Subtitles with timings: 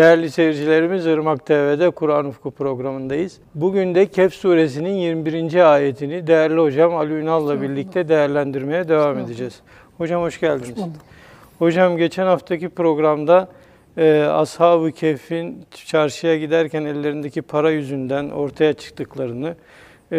[0.00, 3.38] Değerli seyircilerimiz Irmak TV'de Kur'an Ufku programındayız.
[3.54, 5.72] Bugün de Kehf suresinin 21.
[5.74, 9.60] ayetini değerli hocam Ali Ünal'la birlikte değerlendirmeye devam edeceğiz.
[9.98, 10.78] Hocam hoş geldiniz.
[10.78, 10.88] Hoş.
[11.58, 13.48] Hocam geçen haftaki programda
[13.96, 19.54] e, Ashab-ı Kehf'in çarşıya giderken ellerindeki para yüzünden ortaya çıktıklarını,
[20.12, 20.16] e,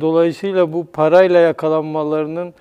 [0.00, 2.54] dolayısıyla bu parayla yakalanmalarının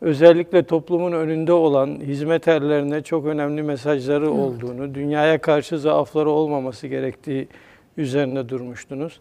[0.00, 4.34] özellikle toplumun önünde olan hizmet erlerine çok önemli mesajları Evet.
[4.34, 7.48] olduğunu, dünyaya karşı zaafları olmaması gerektiği
[7.96, 9.20] üzerine durmuştunuz.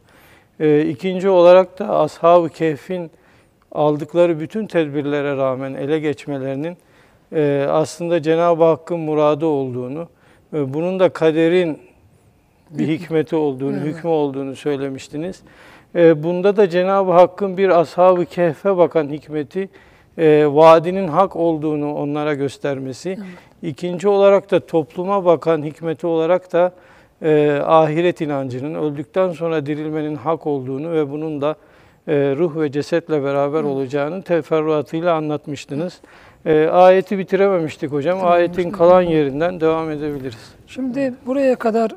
[0.60, 3.12] E, ikinci olarak da Ashab-ı Kehf'in
[3.72, 6.78] aldıkları bütün tedbirlere rağmen ele geçmelerinin
[7.36, 10.08] e, aslında Cenab-ı Hakk'ın muradı olduğunu,
[10.54, 11.80] e, bunun da kaderin
[12.70, 13.86] bir hikmeti olduğunu, Evet.
[13.86, 15.42] hükmü olduğunu söylemiştiniz.
[15.96, 19.70] E, bunda da Cenab-ı Hakk'ın bir ashab-ı kehfe bakan hikmeti,
[20.18, 23.18] e, vaadinin hak olduğunu onlara göstermesi.
[23.62, 26.72] İkinci olarak da topluma bakan hikmeti olarak da
[27.22, 31.56] e, ahiret inancının, öldükten sonra dirilmenin hak olduğunu ve bunun da
[32.08, 36.00] e, ruh ve cesetle beraber olacağını teferruatıyla anlatmıştınız.
[36.46, 38.20] E, ayeti bitirememiştik hocam.
[38.24, 40.54] Ayetin kalan yerinden devam edebiliriz.
[40.68, 41.92] Şimdi buraya kadar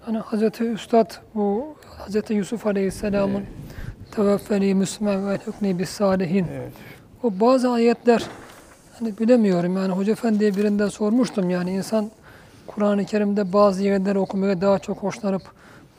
[0.00, 3.44] hani Hazreti Üstad bu Hazreti Yusuf Aleyhisselam'ın
[4.10, 6.46] tevaffeni müsmen ve hükni bis salihin.
[6.54, 6.72] Evet.
[7.22, 8.26] O bazı ayetler
[8.98, 12.10] hani bilemiyorum yani Hoca Efendi'ye birinden sormuştum yani insan
[12.66, 15.42] Kur'an-ı Kerim'de bazı yerleri okumaya daha çok hoşlanıp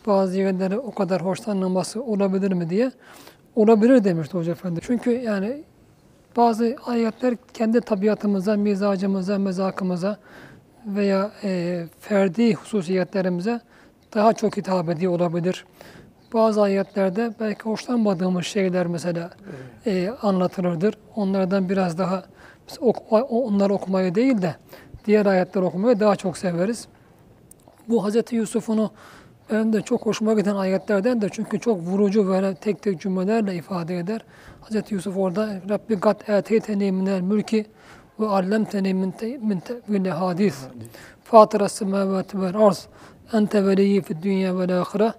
[0.08, 2.92] bazı yerleri o kadar hoşlanmaması olabilir mi diye.
[3.56, 4.80] Olabilir demişti Hoca Efendi.
[4.84, 5.64] Çünkü yani
[6.38, 10.18] bazı ayetler kendi tabiatımıza, mizacımıza, mezakımıza
[10.86, 13.62] veya e, ferdi hususiyetlerimize
[14.14, 15.66] daha çok hitap ediyor olabilir.
[16.34, 19.30] Bazı ayetlerde belki hoşlanmadığımız şeyler mesela
[19.86, 20.98] e, anlatılırdır.
[21.16, 22.24] Onlardan biraz daha
[22.80, 24.56] ok- onları okumayı değil de
[25.06, 26.88] diğer ayetleri okumayı daha çok severiz.
[27.90, 28.16] Bu Hz.
[28.32, 28.92] Yusuf'unu
[29.52, 33.98] benim de çok hoşuma giden ayetlerden de çünkü çok vurucu böyle tek tek cümlelerle ifade
[33.98, 34.26] eder.
[34.70, 34.92] Hz.
[34.92, 37.66] Yusuf orada Rabbi gat eteyteni minel mülki
[38.20, 40.56] ve allemteni min te- min tevili hadis.
[41.24, 42.88] Fatıra semavati vel arz.
[43.34, 45.14] Ente veliyyi fid dünya vel ahire.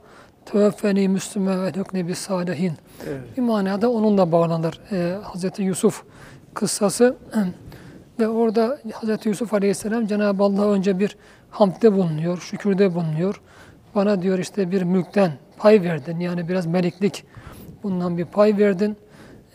[0.47, 2.72] Tevaffeni müslüme ve hükni bis salihin.
[3.08, 3.36] Evet.
[3.36, 5.44] Bir manada onunla bağlanır e, Hz.
[5.58, 6.03] Yusuf
[6.54, 7.16] kıssası.
[8.20, 9.26] Ve orada Hz.
[9.26, 11.16] Yusuf Aleyhisselam Cenab-ı Allah'a önce bir
[11.50, 13.41] hamdde bulunuyor, şükürde bulunuyor.
[13.94, 16.20] Bana diyor işte bir mülkten pay verdin.
[16.20, 17.24] Yani biraz meliklik
[17.82, 18.97] bundan bir pay verdin.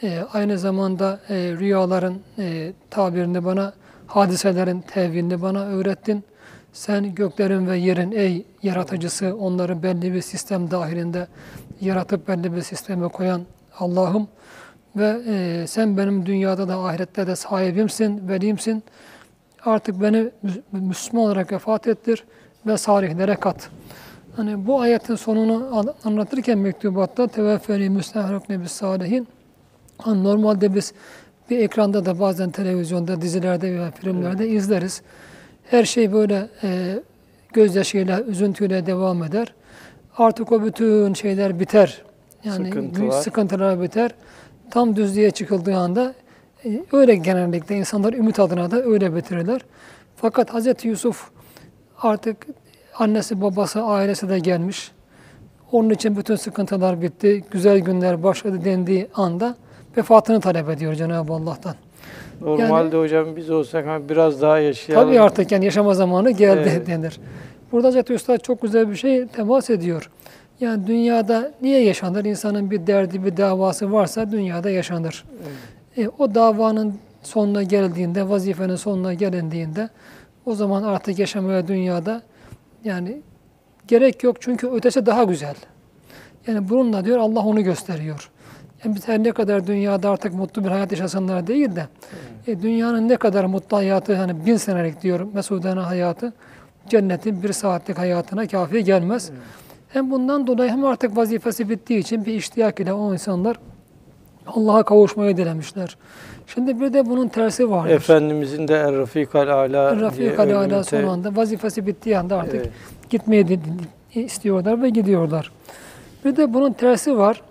[0.03, 3.73] E, aynı zamanda e, rüyaların e, tabirini bana,
[4.07, 6.23] hadiselerin tevilini bana öğrettin.
[6.77, 11.27] Sen göklerin ve yerin ey yaratıcısı, onları belli bir sistem dahilinde
[11.81, 13.41] yaratıp belli bir sisteme koyan
[13.79, 14.27] Allah'ım
[14.95, 18.83] ve e, sen benim dünyada da ahirette de sahibimsin, velimsin.
[19.65, 22.23] Artık beni Müs- Müslüman olarak vefat ettir
[22.65, 23.69] ve salihlere kat.
[24.35, 29.27] Hani bu ayetin sonunu an- anlatırken mektubatta teveffeli müstehrak nebis salihin
[29.97, 30.93] hani normalde biz
[31.49, 35.01] bir ekranda da bazen televizyonda, dizilerde veya filmlerde izleriz.
[35.69, 36.99] Her şey böyle e,
[37.53, 39.53] gözyaşıyla, üzüntüyle devam eder.
[40.17, 42.01] Artık o bütün şeyler biter.
[42.43, 43.11] Yani Sıkıntılar.
[43.11, 44.11] sıkıntılar biter.
[44.71, 46.13] Tam düzlüğe çıkıldığı anda
[46.65, 49.61] e, öyle genellikle insanlar ümit adına da öyle bitirirler.
[50.15, 50.85] Fakat Hz.
[50.85, 51.29] Yusuf
[52.01, 52.47] artık
[52.95, 54.91] annesi, babası, ailesi de gelmiş.
[55.71, 57.43] Onun için bütün sıkıntılar bitti.
[57.51, 59.55] Güzel günler başladı dendiği anda
[59.97, 61.75] vefatını talep ediyor Cenab-ı Allah'tan.
[62.41, 65.07] Normalde hocam biz olsak hani biraz daha yaşayalım.
[65.07, 66.87] Tabii artık yani yaşama zamanı geldi Evet.
[66.87, 67.19] denir.
[67.71, 70.09] Burada Hazreti Üstad çok güzel bir şey temas ediyor.
[70.59, 72.25] Yani dünyada niye yaşanır?
[72.25, 75.25] İnsanın bir derdi, bir davası varsa dünyada yaşanır.
[75.97, 76.93] E, o davanın
[77.23, 79.89] sonuna geldiğinde, vazifenin sonuna gelindiğinde
[80.45, 82.21] o zaman artık yaşamaya dünyada
[82.83, 83.21] yani
[83.87, 85.55] gerek yok çünkü ötesi daha güzel.
[86.47, 88.29] Yani bununla diyor Allah onu gösteriyor.
[88.85, 91.87] Yani biz her ne kadar dünyada artık mutlu bir hayat yaşasınlar değil de
[92.47, 96.33] e, dünyanın ne kadar mutlu hayatı hani bin senelik diyorum mesudane hayatı
[96.89, 99.31] cennetin bir saatlik hayatına kafi gelmez.
[99.89, 103.59] Hem bundan dolayı hem artık vazifesi bittiği için bir iştiyak ile o insanlar
[104.47, 105.97] Allah'a kavuşmayı dilemişler.
[106.47, 107.89] Şimdi bir de bunun tersi vardır.
[107.93, 112.69] Efendimizin de Er-Rafikal Ala diye Rafik Ali Ala son anda vazifesi bittiği anda artık Evet.
[113.09, 113.59] gitmeyi de-
[114.15, 115.51] istiyorlar ve gidiyorlar.
[116.25, 117.41] Bir de bunun tersi var.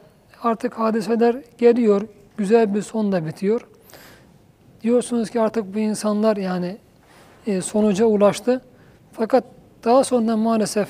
[0.47, 2.03] Artık hadiseler geliyor,
[2.37, 3.67] güzel bir sonla bitiyor.
[4.83, 6.79] Diyorsunuz ki artık bu insanlar yani
[7.47, 8.61] e, sonuca ulaştı.
[9.13, 9.45] Fakat
[9.85, 10.89] daha sonra maalesef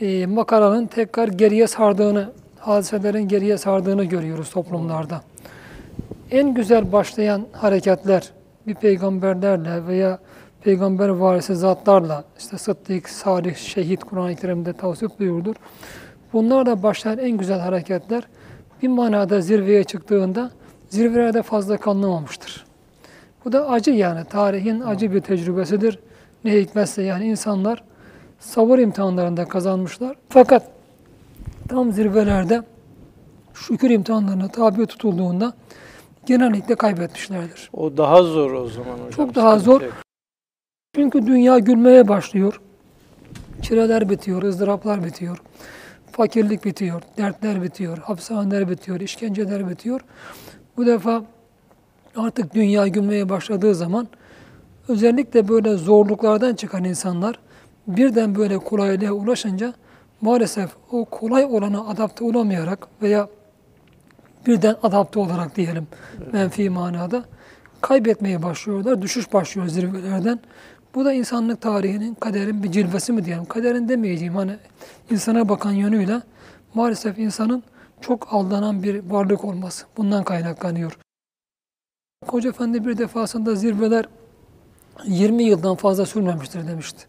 [0.00, 5.20] e, makaranın tekrar geriye sardığını, hadiselerin geriye sardığını görüyoruz toplumlarda.
[6.30, 8.30] En güzel başlayan hareketler
[8.66, 10.18] bir peygamberlerle veya
[10.62, 15.54] peygamber varisi zatlarla işte Sıddık, Salih, Şehit Kur'an-ı Kerim'de tavsif buyurdur.
[16.32, 18.22] Bunlar da başlayan en güzel hareketler
[18.82, 20.50] bir manada zirveye çıktığında
[20.88, 22.64] zirvelerde fazla kalınamamıştır.
[23.44, 24.24] Bu da acı yani.
[24.24, 25.98] Tarihin acı bir tecrübesidir.
[26.44, 27.84] Ne hikmetse yani insanlar
[28.38, 30.16] sabır imtihanlarında kazanmışlar.
[30.28, 30.70] Fakat
[31.68, 32.62] tam zirvelerde
[33.54, 35.52] şükür imtihanlarına tabi tutulduğunda
[36.26, 37.70] genellikle kaybetmişlerdir.
[37.72, 39.10] O daha zor o zaman hocam.
[39.10, 39.82] Çok daha zor.
[40.94, 42.60] Çünkü dünya gülmeye başlıyor.
[43.62, 45.42] Çileler bitiyor, ızdıraplar bitiyor.
[46.18, 50.00] Fakirlik bitiyor, dertler bitiyor, hapishaneler bitiyor, işkenceler bitiyor.
[50.76, 51.24] Bu defa
[52.16, 54.08] artık dünya gülmeye başladığı zaman
[54.88, 57.38] özellikle böyle zorluklardan çıkan insanlar
[57.86, 59.74] birden böyle kolaylığa ulaşınca
[60.20, 63.28] maalesef o kolay olana adapte olamayarak veya
[64.46, 65.86] birden adapte olarak diyelim
[66.32, 67.24] menfi manada
[67.80, 69.02] kaybetmeye başlıyorlar.
[69.02, 70.40] Düşüş başlıyor zirvelerden.
[70.94, 73.44] Bu da insanlık tarihinin kaderin bir cilvesi mi diyelim.
[73.44, 74.56] Kaderin demeyeceğim hani
[75.10, 76.22] insana bakan yönüyle
[76.74, 77.62] maalesef insanın
[78.00, 79.86] çok aldanan bir varlık olması.
[79.96, 80.98] Bundan kaynaklanıyor.
[82.26, 84.04] Hoca Efendi bir defasında zirveler
[85.04, 87.04] 20 yıldan fazla sürmemiştir demişti.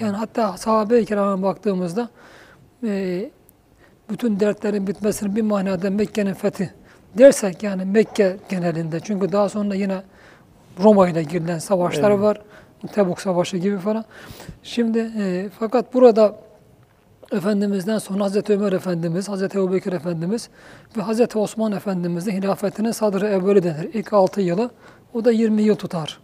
[0.00, 2.08] Yani hatta sahabe-i kirama baktığımızda
[2.84, 3.30] e,
[4.10, 6.74] bütün dertlerin bitmesinin bir manada Mekke'nin fethi
[7.18, 10.02] dersek yani Mekke genelinde çünkü daha sonra yine
[10.82, 12.20] Roma ile girilen savaşlar Evet.
[12.20, 12.40] var.
[12.92, 14.04] Tebuk Savaşı gibi falan.
[14.62, 16.36] Şimdi e, fakat burada
[17.32, 20.48] Efendimiz'den sonra Hazreti Ömer Efendimiz, Hazreti Ebubekir Efendimiz
[20.96, 23.94] ve Hazreti Osman Efendimiz'in hilafetinin sadrı evveli denir.
[23.94, 24.70] İlk 6 yılı.
[25.14, 26.20] O da 20 yıl tutar.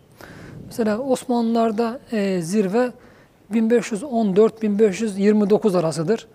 [0.66, 2.92] Mesela Osmanlılar'da e, zirve
[3.52, 6.26] 1514-1529 arasıdır.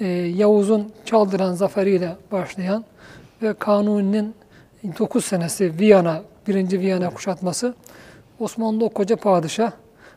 [0.00, 2.84] E, Yavuz'un Çaldıran zaferiyle başlayan
[3.42, 4.34] ve Kanuni'nin
[4.98, 6.80] 9 senesi Viyana, 1.
[6.80, 7.74] Viyana kuşatması
[8.40, 9.72] Osmanlı o koca padişah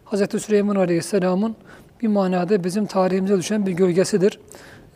[0.05, 1.55] Hazreti Süleyman Aleyhisselam'ın
[2.01, 4.39] bir manada bizim tarihimize düşen bir gölgesidir.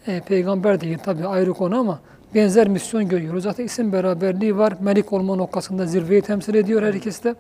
[0.07, 1.99] E, peygamber değil tabi ayrı konu ama
[2.35, 3.43] benzer misyon görüyoruz.
[3.43, 4.73] Zaten isim beraberliği var.
[4.79, 7.35] Melik olma noktasında zirveyi temsil ediyor her ikisi de.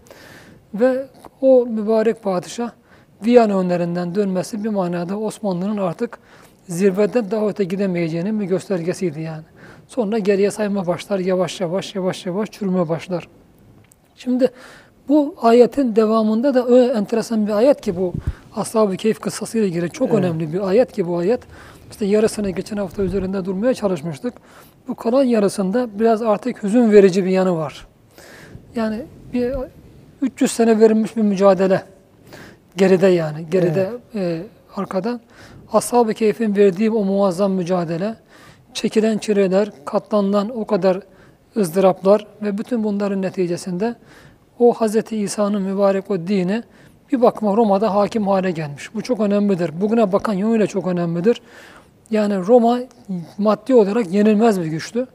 [0.73, 1.07] Ve
[1.41, 2.71] o mübarek padişah
[3.25, 6.19] Viyana önlerinden dönmesi bir manada Osmanlı'nın artık
[6.69, 9.43] zirveden daha öte gidemeyeceğinin bir göstergesiydi yani.
[9.87, 13.27] Sonra geriye sayma başlar, yavaş yavaş yavaş yavaş çürüme başlar.
[14.15, 14.51] Şimdi
[15.09, 18.13] bu ayetin devamında da öyle enteresan bir ayet ki bu
[18.55, 20.19] Ashab-ı Keyif kıssasıyla ilgili çok Evet.
[20.19, 21.39] önemli bir ayet ki bu ayet.
[21.91, 24.33] İşte yarısını geçen hafta üzerinde durmaya çalışmıştık.
[24.87, 27.87] Bu kalan yarısında biraz artık hüzün verici bir yanı var.
[28.75, 29.01] Yani
[29.33, 29.53] bir
[30.21, 31.83] 300 sene verilmiş bir mücadele.
[32.77, 34.41] Geride yani, geride e,
[34.75, 35.19] arkada.
[35.73, 38.15] Ashab-ı Keyf'in verdiği o muazzam mücadele,
[38.73, 40.99] çekilen çileler, katlanılan o kadar
[41.57, 43.95] ızdıraplar ve bütün bunların neticesinde
[44.59, 45.11] o Hz.
[45.11, 46.63] İsa'nın mübarek o dini
[47.11, 48.93] bir bakıma Roma'da hakim hale gelmiş.
[48.93, 49.81] Bu çok önemlidir.
[49.81, 51.41] Bugüne bakan yönüyle çok önemlidir.
[52.11, 52.79] Yani Roma
[53.37, 55.07] maddi olarak yenilmez bir güçtü.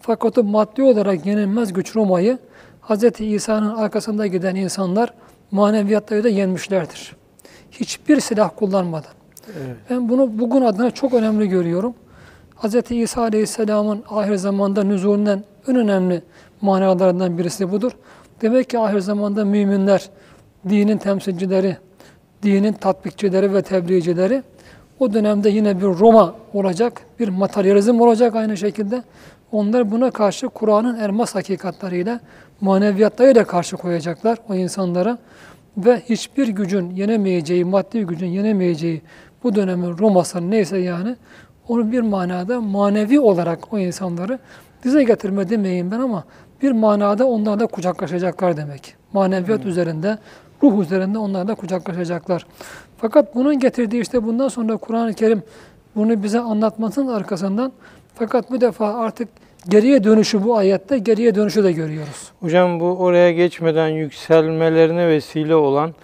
[0.00, 2.38] Fakat o maddi olarak yenilmez güç Roma'yı
[2.82, 3.20] Hz.
[3.20, 5.14] İsa'nın arkasında giden insanlar
[5.50, 7.16] maneviyatları da yenmişlerdir.
[7.70, 9.12] Hiçbir silah kullanmadan.
[9.46, 9.76] Evet.
[9.90, 11.94] Ben bunu bugün adına çok önemli görüyorum.
[12.62, 12.90] Hz.
[12.90, 16.22] İsa Aleyhisselam'ın ahir zamanda nüzulünden en önemli
[16.60, 17.92] manalarından birisi budur.
[18.42, 20.08] Demek ki ahir zamanda müminler,
[20.68, 21.76] dinin temsilcileri,
[22.42, 24.42] dinin tatbikçileri ve tebliğcileri
[24.98, 29.02] o dönemde yine bir Roma olacak, bir materyalizm olacak aynı şekilde.
[29.52, 32.20] Onlar buna karşı Kur'an'ın elmas hakikatlarıyla,
[32.60, 35.18] maneviyatlarıyla karşı koyacaklar o insanlara.
[35.76, 39.02] Ve hiçbir gücün yenemeyeceği, maddi gücün yenemeyeceği
[39.42, 41.16] bu dönemin Roma'sı neyse yani,
[41.68, 44.38] onu bir manada manevi olarak o insanları
[44.84, 46.24] dize getirme demeyeyim ben ama
[46.62, 48.94] bir manada onlarla kucaklaşacaklar demek.
[49.12, 50.18] Maneviyat üzerinde,
[50.62, 52.46] ruh üzerinde onlarla kucaklaşacaklar.
[52.98, 55.42] Fakat bunun getirdiği işte bundan sonra Kur'an-ı Kerim
[55.96, 57.72] bunu bize anlatmasının arkasından
[58.14, 59.28] fakat bu defa artık
[59.68, 62.32] geriye dönüşü bu ayette geriye dönüşü de görüyoruz.
[62.40, 65.94] Hocam bu oraya geçmeden yükselmelerine vesile olan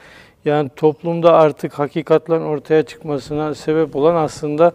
[0.44, 4.72] yani toplumda artık hakikatlerin ortaya çıkmasına sebep olan aslında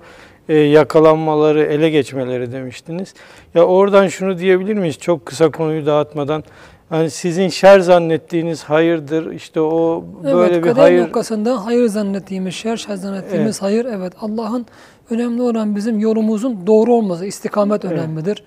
[0.49, 3.13] e, yakalanmaları, ele geçmeleri demiştiniz.
[3.55, 4.97] Ya oradan şunu diyebilir miyiz?
[4.97, 6.43] Çok kısa konuyu dağıtmadan.
[6.89, 9.31] Hani sizin şer zannettiğiniz hayırdır.
[9.31, 11.01] İşte o böyle evet, bir hayır.
[11.01, 13.85] noktasında hayır zannettiğimiz şer, şer zannettiğimiz hayır.
[13.85, 14.65] Evet, Allah'ın
[15.09, 17.93] önemli olan bizim yolumuzun doğru olması, istikamet Evet.
[17.93, 18.43] önemlidir.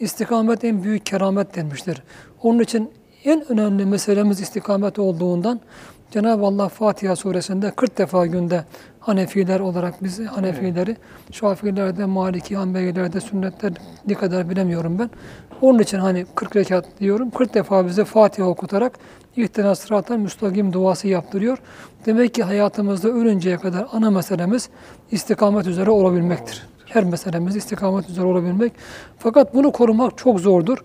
[0.00, 2.02] İstikamet en büyük keramet denmiştir.
[2.42, 2.90] Onun için
[3.24, 5.60] en önemli meselemiz istikamet olduğundan
[6.10, 8.64] Cenab-ı Allah Fatiha suresinde 40 defa günde
[9.00, 10.96] Hanefiler olarak biz Hanefileri,
[11.32, 13.72] Şafilerde, Maliki, Hanbelilerde, sünnetler
[14.06, 15.10] ne kadar bilemiyorum ben.
[15.60, 17.30] Onun için hani 40 rekat diyorum.
[17.30, 18.98] 40 defa bize Fatiha okutarak
[19.36, 21.58] İhtina sıratal müstakim duası yaptırıyor.
[22.06, 24.68] Demek ki hayatımızda ölünceye kadar ana meselemiz
[25.10, 26.66] istikamet üzere olabilmektir.
[26.86, 28.72] Her meselemiz istikamet üzere olabilmek.
[29.18, 30.78] Fakat bunu korumak çok zordur.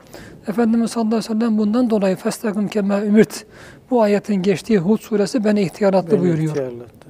[0.48, 3.46] Efendimiz sallallahu aleyhi ve sellem bundan dolayı festakim kema ümirt.
[3.92, 6.50] Bu ayetin geçtiği Hud suresi beni ihtiyaratlı Beni buyuruyor.
[6.50, 7.06] ihtiyarlattı.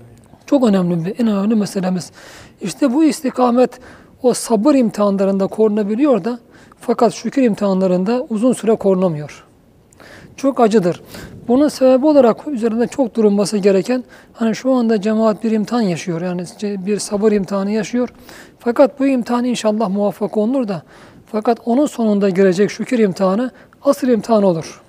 [0.45, 2.11] Çok önemli bir, en önemli meselemiz.
[2.61, 3.79] İşte bu istikamet
[4.23, 6.39] o sabır imtihanlarında korunabiliyor da
[6.79, 9.45] fakat şükür imtihanlarında uzun süre korunamıyor.
[10.37, 11.01] Çok acıdır.
[11.47, 16.21] Bunun sebebi olarak üzerinde çok durulması gereken hani şu anda cemaat bir imtihan yaşıyor.
[16.21, 18.09] Yani bir sabır imtihanı yaşıyor.
[18.59, 20.83] Fakat bu imtihan inşallah muvaffak olunur da
[21.31, 23.51] fakat onun sonunda gelecek şükür imtihanı
[23.83, 24.81] asıl imtihan olur.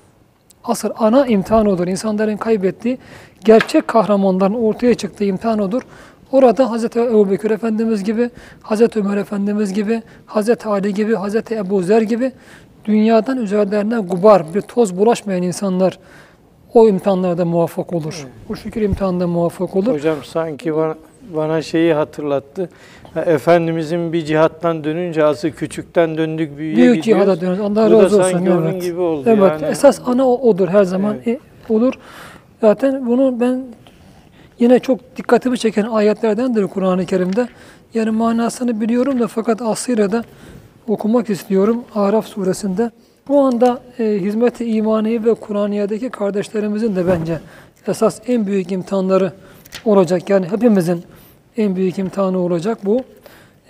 [0.67, 1.87] Asıl ana imtihan odur.
[1.87, 2.99] İnsanların kaybettiği
[3.45, 5.83] gerçek kahramanların ortaya çıktığı imtihan odur.
[6.33, 6.85] Orada Hz.
[6.85, 8.31] Ebu Bekir Efendimiz gibi,
[8.65, 8.97] Hz.
[8.97, 10.67] Ömer Efendimiz gibi, Hz.
[10.67, 11.35] Ali gibi, Hz.
[11.53, 12.33] Ebu Zer gibi
[12.85, 15.99] dünyadan üzerlerine gubar, bir toz bulaşmayan insanlar
[16.75, 18.27] o imtihanlarda muvaffak olur.
[18.51, 19.95] O şükür imtihanında muvaffak olur.
[19.95, 20.95] Hocam sanki bana,
[21.35, 22.69] bana şeyi hatırlattı.
[23.21, 27.25] Efendimizin bir cihattan dönünce asıl küçükten döndük büyüye Büyük gidiyoruz.
[27.25, 27.61] cihada dönüyoruz.
[27.61, 28.23] Allah Bu da olsun.
[28.23, 28.83] sanki onun evet.
[28.83, 29.71] gibi oldu Evet, yani.
[29.71, 31.95] esas ana o- odur her zaman e, olur.
[32.61, 33.63] Zaten bunu ben
[34.59, 37.49] yine çok dikkatimi çeken ayetlerdendir Kur'an-ı Kerim'de.
[37.95, 40.25] Yani manasını biliyorum da fakat aslıyla da
[40.89, 42.91] okumak istiyorum Araf suresinde.
[43.29, 47.39] Bu anda e, hizmet-i imaniye ve Kur'aniye'deki kardeşlerimizin de bence
[47.89, 49.33] esas en büyük imtihanları
[49.85, 50.31] olacak.
[50.31, 51.03] Yani hepimizin
[51.57, 53.01] en büyük imtihanı olacak bu.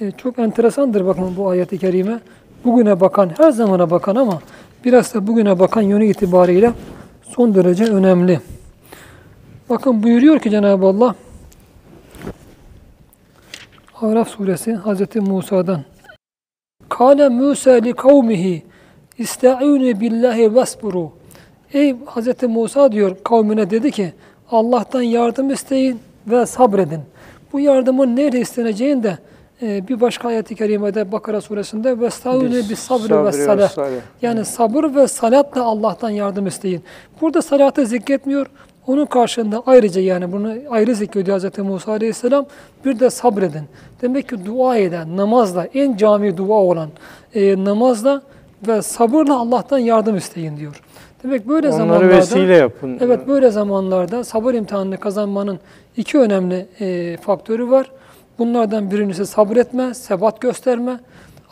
[0.00, 2.21] E, çok enteresandır bakın bu ayet-i kerime.
[2.64, 4.40] Bugüne bakan, her zamana bakan ama
[4.85, 6.73] biraz da bugüne bakan yönü itibariyle
[7.23, 8.40] son derece önemli.
[9.71, 11.14] Bakın buyuruyor ki Cenab-ı Allah
[14.02, 15.16] Araf suresi Hz.
[15.16, 15.85] Musa'dan
[16.88, 18.62] Kale Musa li kavmihi
[19.19, 21.12] İsta'inu billahi vasburu
[21.73, 22.43] Ey Hz.
[22.43, 24.12] Musa diyor kavmine dedi ki
[24.50, 27.00] Allah'tan yardım isteyin ve sabredin.
[27.56, 29.18] Bu yardımın nerede isteneceğini de
[29.62, 33.70] e, bir başka ayet-i kerimede Bakara suresinde ve bis sabri sabri ve salah.
[34.22, 36.82] Yani sabır ve salatla Allah'tan yardım isteyin.
[37.20, 38.46] Burada salatı zikretmiyor.
[38.86, 41.58] Onun karşılığında ayrıca yani bunu ayrı zikrediyor Hz.
[41.58, 42.46] Musa Aleyhisselam.
[42.84, 43.64] Bir de sabredin.
[44.02, 46.88] Demek ki dua eden, namazla, en cami dua olan
[47.34, 48.22] e, namazla
[48.68, 50.82] ve sabırla Allah'tan yardım isteyin diyor.
[51.26, 52.99] Demek böyle Onları zamanlarda vesile yapın.
[53.00, 55.59] Evet böyle zamanlarda sabır imtihanını kazanmanın
[55.97, 57.90] iki önemli e, faktörü var.
[58.38, 61.00] Bunlardan birincisi sabretme, sebat gösterme.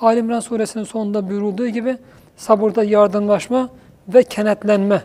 [0.00, 1.97] Ali İmran suresinin sonunda buyurulduğu gibi
[2.37, 3.69] sabırda yardımlaşma
[4.09, 5.02] ve kenetlenme.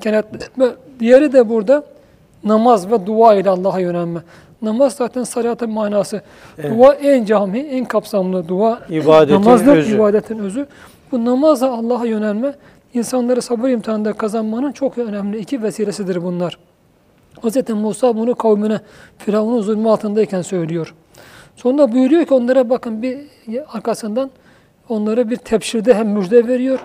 [0.00, 0.74] Kenetlenme.
[1.00, 1.84] Diğeri de burada
[2.44, 4.20] namaz ve dua ile Allah'a yönelme.
[4.62, 6.22] Namaz zaten salatın manası.
[6.62, 8.80] Dua en cami, en kapsamlı dua.
[8.90, 9.96] İbadetin namazdır, özü.
[9.96, 10.66] ibadetin özü.
[11.12, 12.54] Bu namazla Allah'a yönelme,
[12.94, 16.58] insanları sabır imtihanında kazanmanın çok önemli iki vesilesidir bunlar.
[17.42, 17.70] Hz.
[17.70, 18.80] Musa bunu kavmine
[19.18, 20.94] Firavun'un zulmü altındayken söylüyor.
[21.56, 23.18] Sonra buyuruyor ki onlara bakın bir
[23.72, 24.30] arkasından
[24.88, 26.78] onlara bir tepşirde hem müjde veriyor.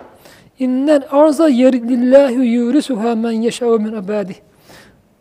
[0.60, 4.36] İnnen arza lillahi yurisuha men yeşâ'u min ibâdih.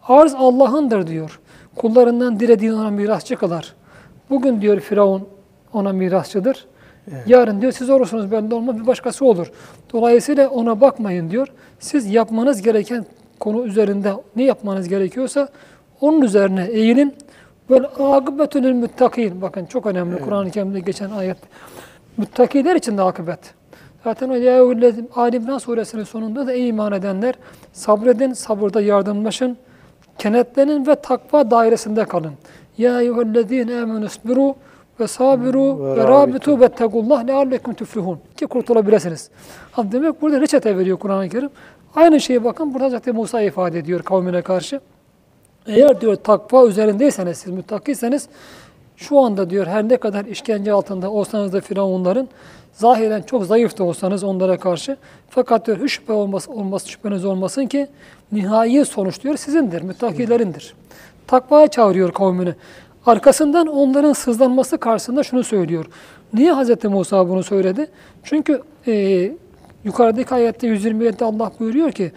[0.09, 1.41] Arz Allah'ındır diyor.
[1.77, 3.75] Kullarından dilediğini ona mirasçı kılar.
[4.31, 5.29] Bugün diyor Firavun
[5.73, 6.67] ona mirasçıdır.
[7.27, 9.53] Yarın diyor siz olursunuz bende olmaz bir başkası olur.
[9.93, 11.49] Dolayısıyla ona bakmayın diyor.
[11.81, 13.07] Siz yapmanız gereken
[13.41, 15.49] konu üzerinde ne yapmanız gerekiyorsa
[16.01, 17.15] onun üzerine eğilin.
[17.71, 19.43] Böyle akıbetünül müttakin.
[19.43, 21.37] Bakın çok önemli Kur'an-ı Kerim'de geçen ayet.
[22.17, 23.55] Müttakiler için de akıbet.
[24.05, 24.63] Zaten o ya
[25.17, 27.35] Ali İmran suresinin sonunda da ey iman edenler
[27.73, 29.57] sabredin, sabırda yardımlaşın,
[30.19, 32.33] kenetlenin ve takva dairesinde kalın.
[32.79, 34.55] Ya eyyühellezine amenu isbiru
[35.01, 38.19] ve sabiru Ve rabitu ve tegullah leallekum tuflihun.
[38.37, 39.31] Ki kurtulabilirsiniz.
[39.73, 41.51] Ha, demek burada reçete veriyor Kur'an-ı Kerim.
[41.95, 44.81] Aynı şeyi bakın burada zaten Musa ifade ediyor kavmine karşı.
[45.67, 48.29] Eğer diyor takva üzerindeyseniz, siz müttakiyseniz
[48.97, 52.29] şu anda diyor her ne kadar işkence altında olsanız da Firavunların
[52.73, 54.97] zahiren çok zayıf da olsanız onlara karşı
[55.31, 57.87] fakat diyor hiç şüphe olması, olması, şüpheniz olmasın ki
[58.33, 60.75] nihai sonuç diyor sizindir, müttakilerindir.
[61.27, 62.55] Takvaya çağırıyor kavmini.
[63.07, 65.87] Arkasından onların sızlanması karşısında şunu söylüyor.
[66.33, 66.85] Niye Hz.
[66.85, 67.87] Musa bunu söyledi?
[68.23, 69.33] Çünkü e,
[69.85, 72.13] yukarıdaki ayette 127'de Allah buyuruyor ki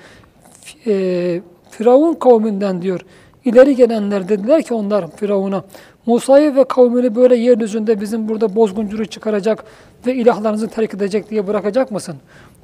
[0.88, 3.02] e, Firavun kavminden diyor
[3.46, 5.64] ileri gelenler dediler ki onlar Firavun'a
[6.06, 9.64] Musa'yı ve kavmini böyle yeryüzünde bizim burada bozgunculuk çıkaracak
[10.08, 12.16] ve ilahlarınızı terk edecek diye bırakacak mısın?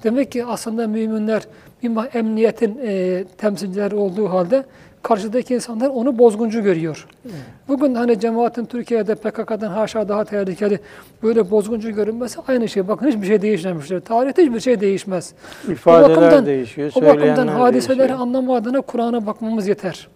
[0.04, 1.44] Demek ki aslında müminler
[2.14, 4.64] emniyetin e, temsilcileri olduğu halde
[5.04, 7.08] karşıdaki insanlar onu bozguncu görüyor.
[7.68, 10.80] Bugün hani cemaatin Türkiye'de PKK'dan haşa daha tehlikeli
[11.24, 12.88] böyle bozguncu görünmesi aynı şey.
[12.88, 14.00] Bakın hiçbir şey değişmemiştir.
[14.00, 15.34] Tarihte hiçbir şey değişmez.
[15.72, 18.20] İfadeler bakımdan- değişiyor, O bakımdan hadiseleri değişiyor.
[18.20, 20.08] anlama adına Kur'an'a bakmamız yeter.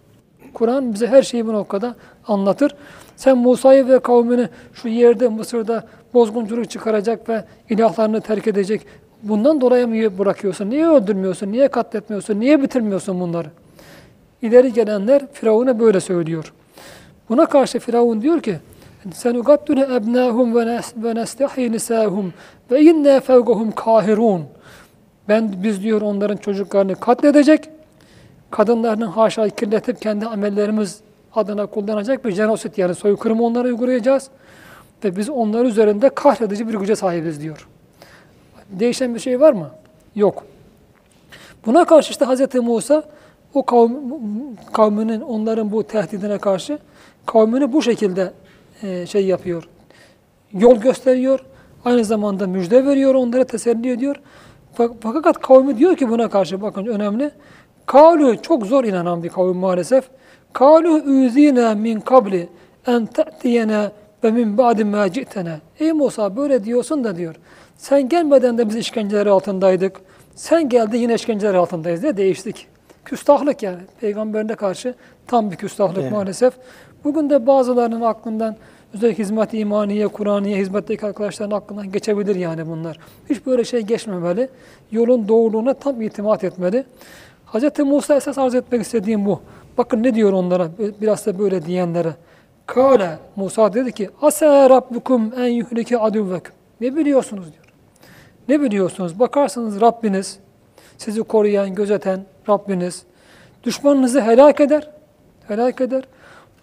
[0.54, 1.94] Kur'an bize her şeyi bu noktada
[2.28, 2.74] anlatır.
[3.16, 8.80] Sen Musa'yı ve kavmini şu yerde Mısır'da bozgunculuk çıkaracak ve ilahlarını terk edecek.
[9.22, 10.70] Bundan dolayı mı bırakıyorsun?
[10.70, 11.52] Niye öldürmüyorsun?
[11.52, 12.40] Niye katletmiyorsun?
[12.40, 13.48] Niye bitirmiyorsun bunları?
[14.46, 16.52] İleri gelenler Firavun'a böyle söylüyor.
[17.28, 18.56] Buna karşı Firavun diyor ki
[19.14, 22.32] senugattune ebnahum ve nes- ve nestahyi nisahum
[22.70, 24.44] ve inna fevqahum kahirun.
[25.28, 27.68] Ben biz diyor onların çocuklarını katledecek,
[28.50, 31.00] kadınlarının haşa kirletip kendi amellerimiz
[31.34, 34.28] adına kullanacak bir genosit yani soykırımı onlara uygulayacağız
[35.04, 37.68] ve biz onlar üzerinde kahredici bir güce sahibiz diyor.
[38.70, 39.70] Değişen bir şey var mı?
[40.14, 40.44] Yok.
[41.66, 42.54] Buna karşı işte Hz.
[42.54, 43.02] Musa
[43.54, 43.92] o kavm,
[44.72, 46.78] kavminin onların bu tehdidine karşı
[47.26, 48.32] kavmini bu şekilde
[48.82, 49.68] e, şey yapıyor.
[50.52, 51.40] Yol gösteriyor.
[51.84, 54.16] Aynı zamanda müjde veriyor, onlara teselli ediyor.
[54.78, 57.30] Fak- Fakat kavmi diyor ki buna karşı bakın önemli.
[57.86, 60.04] Kalu çok zor inanan bir kavim maalesef.
[60.52, 62.48] Kalu üzina min kabli
[62.86, 63.92] en te'tiyena
[64.24, 65.58] ve min ba'di ma ci'tena.
[65.80, 67.34] Ey Musa böyle diyorsun da diyor.
[67.76, 70.00] Sen gelmeden de biz işkenceler altındaydık.
[70.34, 72.66] Sen geldi yine işkenceler altındayız diye değiştik.
[73.06, 73.80] Küstahlık yani.
[74.00, 74.94] Peygamberine karşı
[75.26, 76.12] tam bir küstahlık Evet.
[76.12, 76.54] maalesef.
[77.04, 78.56] Bugün de bazılarının aklından
[78.94, 82.98] özellikle hizmet imaniye, Kur'aniye, hizmetteki arkadaşların aklından geçebilir yani bunlar.
[83.30, 84.48] Hiç böyle şey geçmemeli.
[84.90, 86.84] Yolun doğruluğuna tam itimat etmeli.
[87.52, 87.78] Hz.
[87.78, 89.40] Musa esas arz etmek istediğim bu.
[89.78, 90.68] Bakın ne diyor onlara,
[91.00, 92.14] biraz da böyle diyenlere.
[92.66, 96.54] Kale, Musa dedi ki, Asa rabbukum en yuhlike aduvvekum.
[96.80, 97.64] Ne biliyorsunuz diyor.
[98.48, 99.18] Ne biliyorsunuz?
[99.18, 100.38] Bakarsınız Rabbiniz,
[100.98, 103.02] sizi koruyan, gözeten Rabbiniz,
[103.64, 104.90] düşmanınızı helak eder,
[105.48, 106.04] helak eder.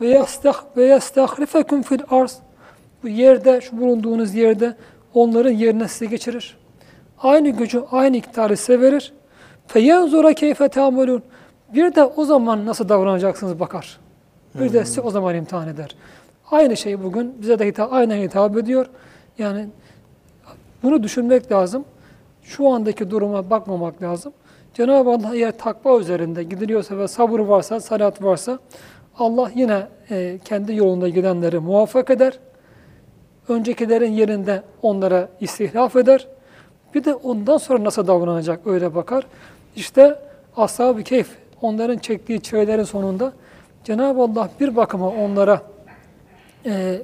[0.01, 2.39] Ve yastah ve yastahrifekum fil arz.
[3.03, 4.75] Bu yerde, şu bulunduğunuz yerde
[5.13, 6.57] onların yerine sizi geçirir.
[7.19, 9.13] Aynı gücü, aynı iktidarı size verir.
[9.67, 11.23] Feyenzura keyfe tamelun.
[11.73, 13.99] Bir de o zaman nasıl davranacaksınız bakar.
[14.55, 15.95] Bir de sizi o zaman imtihan eder.
[16.51, 18.85] Aynı şey bugün bize de hitap, aynen hitap ediyor.
[19.37, 19.67] Yani
[20.83, 21.85] bunu düşünmek lazım.
[22.43, 24.33] Şu andaki duruma bakmamak lazım.
[24.73, 28.59] Cenab-ı Allah eğer takva üzerinde gidiliyorsa ve sabır varsa, salat varsa
[29.17, 32.39] Allah yine e, kendi yolunda gidenleri muvaffak eder.
[33.47, 36.27] Öncekilerin yerinde onlara istihlaf eder.
[36.93, 39.27] Bir de ondan sonra nasıl davranacak öyle bakar.
[39.75, 40.19] İşte
[40.57, 41.29] ashab-ı keyf
[41.61, 43.33] onların çektiği çilelerin sonunda
[43.83, 45.61] Cenab-ı Allah bir bakıma onlara
[46.65, 47.01] e,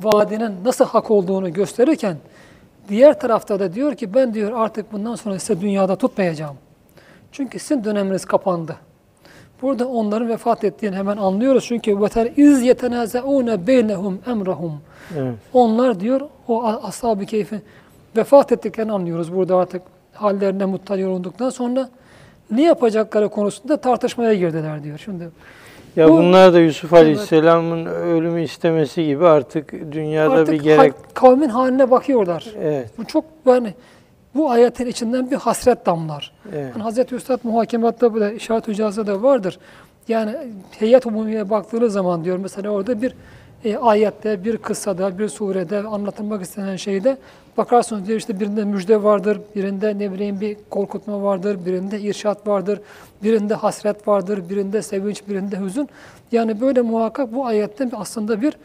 [0.00, 2.16] vaadinin nasıl hak olduğunu gösterirken
[2.88, 6.56] diğer tarafta da diyor ki ben diyor artık bundan sonra size dünyada tutmayacağım.
[7.36, 8.76] Çünkü sizin döneminiz kapandı.
[9.62, 11.64] Burada onların vefat ettiğini hemen anlıyoruz.
[11.64, 14.80] Çünkü veter iz yetenazaune beynehum emrahum.
[15.18, 15.34] Evet.
[15.52, 17.60] Onlar diyor o ashab-ı keyfin
[18.16, 19.82] vefat ettiklerini anlıyoruz burada artık
[20.14, 21.88] hallerine muttali olunduktan sonra
[22.50, 24.98] ne yapacakları konusunda tartışmaya girdiler diyor.
[25.04, 25.28] Şimdi
[25.96, 27.02] Ya Bu- bunlar da Yusuf Evet.
[27.02, 30.92] Aleyhisselam'ın ölümü istemesi gibi artık dünyada artık bir gerek.
[31.14, 32.46] kavmin haline bakıyorlar.
[32.60, 33.74] Evet, Bu çok yani
[34.36, 36.32] bu ayetin içinden bir hasret damlar.
[36.52, 36.72] evet.
[36.74, 39.58] Yani Hazreti Üstad muhakematta da işaret hücazda da vardır.
[40.08, 40.36] Yani
[40.78, 43.14] heyet umumiye baktığınız zaman diyor mesela orada bir
[43.64, 47.16] e, ayette, bir kıssada, bir surede anlatılmak istenen şeyde
[47.56, 52.80] bakarsınız diyor işte birinde müjde vardır, birinde ne bileyim bir korkutma vardır, birinde irşat vardır,
[53.22, 55.88] birinde hasret vardır, birinde sevinç, birinde hüzün.
[56.32, 58.56] Yani böyle muhakkak bu ayette aslında bir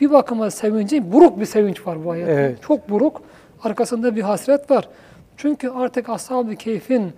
[0.00, 2.32] bir bakıma sevinci, buruk bir sevinç var bu ayette.
[2.32, 2.58] Evet.
[2.62, 3.22] Çok buruk.
[3.64, 4.88] Arkasında bir hasret var.
[5.36, 7.12] Çünkü artık ashab-ı keyfin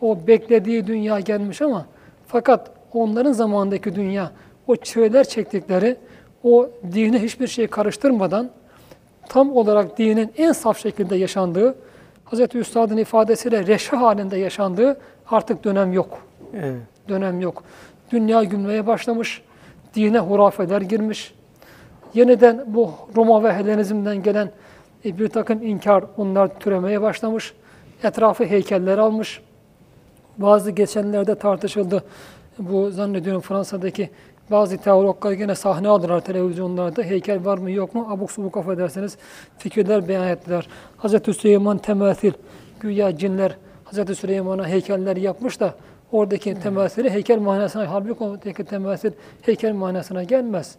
[0.00, 1.86] o beklediği dünya gelmiş ama
[2.26, 4.30] fakat onların zamandaki dünya
[4.66, 5.96] o çileler çektikleri
[6.44, 8.50] o dine hiçbir şey karıştırmadan
[9.28, 11.74] tam olarak dinin en saf şekilde yaşandığı
[12.32, 12.54] Hz.
[12.54, 16.18] Üstad'ın ifadesiyle reşe halinde yaşandığı artık dönem yok
[16.54, 16.76] evet.
[17.08, 17.62] dönem yok.
[18.12, 19.42] Dünya gülmeye başlamış,
[19.94, 21.34] dine hurafeler girmiş.
[22.14, 24.50] Yeniden bu Roma ve Helenizm'den gelen
[25.04, 27.54] e, bir takım inkar onlar türemeye başlamış.
[28.02, 29.40] Etrafı heykeller almış.
[30.38, 32.04] Bazı geçenlerde tartışıldı.
[32.58, 34.10] Bu zannediyorum Fransa'daki
[34.50, 37.02] bazı teologlar gene sahne aldılar televizyonlarda.
[37.02, 38.06] Heykel var mı yok mu?
[38.10, 39.16] Abuk subuk affedersiniz.
[39.58, 40.68] Fikirler beyan ettiler.
[40.96, 42.32] Hazreti Süleyman temasil.
[42.80, 45.74] Güya cinler Hazreti Süleyman'a heykeller yapmış da
[46.12, 50.76] oradaki temasili heykel manasına, halbuki oradaki temasil heykel manasına gelmez.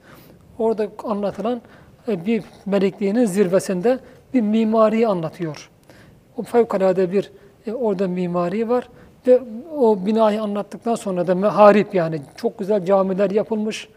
[0.60, 1.62] Orada anlatılan
[2.08, 4.00] bir melekliğinin zirvesinde
[4.34, 5.70] bir mimariyi anlatıyor.
[6.38, 7.32] O fevkalade bir
[7.68, 8.90] e, orada mimari var.
[9.28, 9.40] Ve
[9.78, 13.88] o binayı anlattıktan sonra da meharip yani çok güzel camiler yapılmış,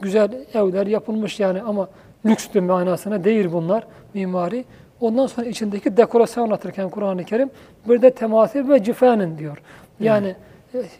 [0.00, 1.88] güzel evler yapılmış yani ama
[2.26, 4.64] lüks bir manasına değil bunlar mimari.
[5.00, 7.50] Ondan sonra içindeki dekorasyon anlatırken Kur'an-ı Kerim
[7.88, 9.62] bir de temasil ve cifanen diyor.
[10.00, 10.36] Yani e,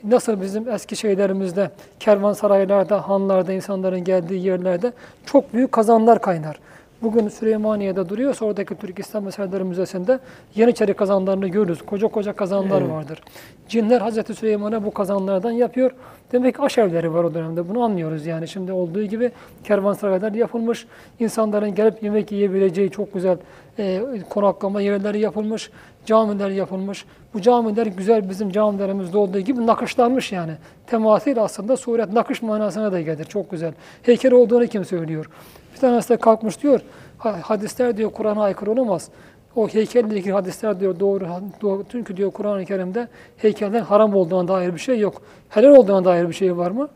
[0.05, 4.93] nasıl bizim eski şeylerimizde kervansaraylarda, hanlarda, insanların geldiği yerlerde
[5.27, 6.61] çok büyük kazanlar kaynar.
[7.03, 10.19] Bugün Süleymaniye'de duruyorsa oradaki Türk İslam Eserleri Müzesi'nde
[10.55, 11.83] Yeniçeri kazanlarını görürüz.
[11.83, 12.91] Koca koca kazanlar Evet.
[12.91, 13.23] vardır.
[13.69, 15.91] Cinler Hazreti Süleyman'a bu kazanlardan yapıyor.
[16.33, 17.69] Demek ki aşevleri var o dönemde.
[17.69, 18.49] Bunu anlıyoruz yani.
[18.49, 19.31] Şimdi olduğu gibi
[19.65, 20.87] kervansaraylar yapılmış.
[21.21, 23.39] İnsanların gelip yemek yiyebileceği çok güzel
[23.79, 25.71] e, konaklama yerleri yapılmış.
[26.07, 27.05] Camiler yapılmış.
[27.35, 30.53] Bu camiler güzel bizim camilerimizde olduğu gibi nakışlanmış yani.
[30.87, 33.25] Temasil aslında suret nakış manasına da gelir.
[33.25, 33.73] Çok güzel.
[34.03, 35.31] Heykel olduğunu kim söylüyor?
[35.75, 36.81] Bir tanesi de kalkmış diyor.
[37.19, 39.09] "Ha- Hadisler diyor Kur'an'a aykırı olamaz.
[39.57, 41.27] O heykelle ilgili hadisler diyor doğru,
[41.63, 41.85] doğru.
[41.93, 45.23] Çünkü diyor Kur'an-ı Kerim'de heykelden haram olduğuna dair bir şey yok.
[45.49, 46.89] Helal olduğuna dair bir şey var mı?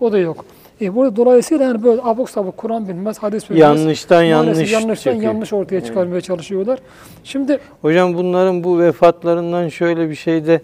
[0.00, 0.44] O da yok.
[0.80, 3.60] E burada dolayısıyla yani böyle abuk sabuk Kur'an bilmez, hadis bilmez.
[3.62, 5.32] Yanlıştan yanlış yanlıştan çıkıyor.
[5.32, 6.78] yanlış ortaya çıkarmaya çalışıyorlar.
[7.24, 10.60] Şimdi Hocam bunların bu vefatlarından şöyle bir şey de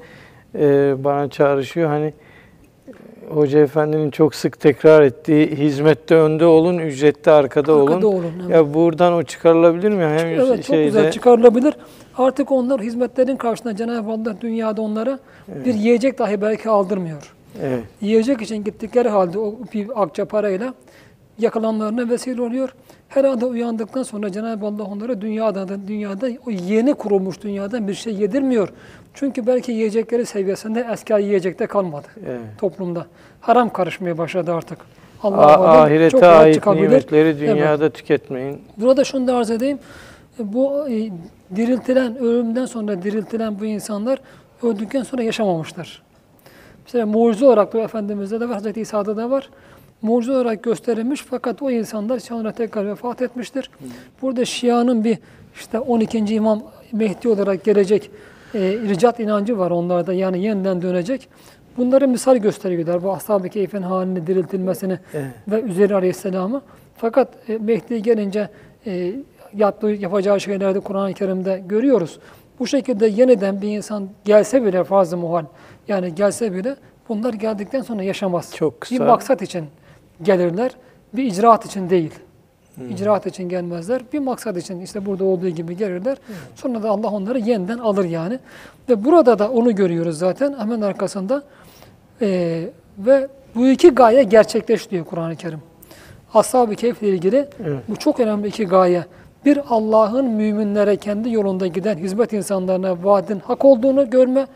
[0.54, 1.88] e, bana çağrışıyor.
[1.88, 2.14] Hani
[3.28, 8.18] Hoca Efendi'nin çok sık tekrar ettiği hizmette önde olun, ücrette arkada, arkada olun.
[8.18, 8.32] olun.
[8.40, 8.50] evet.
[8.50, 10.04] Ya buradan o çıkarılabilir mi?
[10.04, 11.74] Hem Evet çok şeyde güzel çıkarılabilir.
[12.18, 15.18] Artık onlar hizmetlerin karşısında Cenab-ı Allah dünyada onlara
[15.64, 17.34] bir yiyecek dahi belki aldırmıyor.
[17.62, 17.84] evet.
[18.00, 20.74] Yiyecek için gittikleri halde o bir akça parayla
[21.38, 22.74] yakalanmalarına vesile oluyor.
[23.08, 28.14] Herhalde uyandıktan sonra Cenab-ı Allah onlara dünyada da dünyada o yeni kurulmuş dünyadan bir şey
[28.14, 28.68] yedirmiyor.
[29.14, 32.40] Çünkü belki yiyecekleri seviyesinde eski yiyecekte kalmadı evet.
[32.58, 33.06] toplumda.
[33.40, 34.78] Haram karışmaya başladı artık.
[35.22, 35.54] Allah'a.
[35.54, 36.82] Çok ahirete ait çıkabilir.
[36.82, 38.62] nimetleri dünyada tüketmeyin.
[38.76, 39.78] Burada şunu da arz edeyim.
[40.38, 41.10] Bu e,
[41.56, 44.18] diriltilen, ölümden sonra diriltilen bu insanlar
[44.62, 46.02] öldükten sonra yaşamamışlar.
[46.84, 49.50] Mesela mucize olarak da Efendimiz'de de var, Hazreti İsa'da da var.
[50.02, 53.70] Mucize olarak gösterilmiş fakat o insanlar sonra tekrar vefat etmiştir.
[54.22, 55.18] Burada Şia'nın bir
[55.54, 56.18] işte 12.
[56.18, 58.10] imam Mehdi olarak gelecek
[58.54, 61.28] e, ricat inancı var onlarda yani yeniden dönecek.
[61.76, 65.26] Bunları misal gösteriyorlar bu Ashab-ı Keyf'in halini diriltilmesini Evet.
[65.48, 66.62] ve üzeri aleyhisselamı.
[66.96, 68.48] Fakat e, Mehdi gelince
[68.86, 69.12] e,
[69.54, 72.18] yaptığı, yapacağı şeylerde Kur'an-ı Kerim'de görüyoruz.
[72.58, 75.44] Bu şekilde yeniden bir insan gelse bile fazla muhal,
[75.88, 76.76] yani gelse bile
[77.08, 78.54] bunlar geldikten sonra yaşamaz.
[78.54, 78.94] Çok kısa.
[78.94, 79.64] Bir maksat için
[80.22, 80.70] gelirler,
[81.12, 82.14] bir icraat için değil.
[82.90, 84.02] İcraat için gelmezler.
[84.12, 86.16] Bir maksat için işte burada olduğu gibi gelirler.
[86.54, 88.38] Sonra da Allah onları yeniden alır yani.
[88.88, 91.42] Ve burada da onu görüyoruz zaten hemen arkasında.
[92.22, 95.62] Ee, ve bu iki gaye gerçekleş diyor Kur'an-ı Kerim.
[96.34, 97.78] Ashab-ı Kehf ile ilgili Evet.
[97.88, 99.04] bu çok önemli iki gaye.
[99.44, 104.46] Bir Allah'ın müminlere kendi yolunda giden hizmet insanlarına vaadin hak olduğunu görme.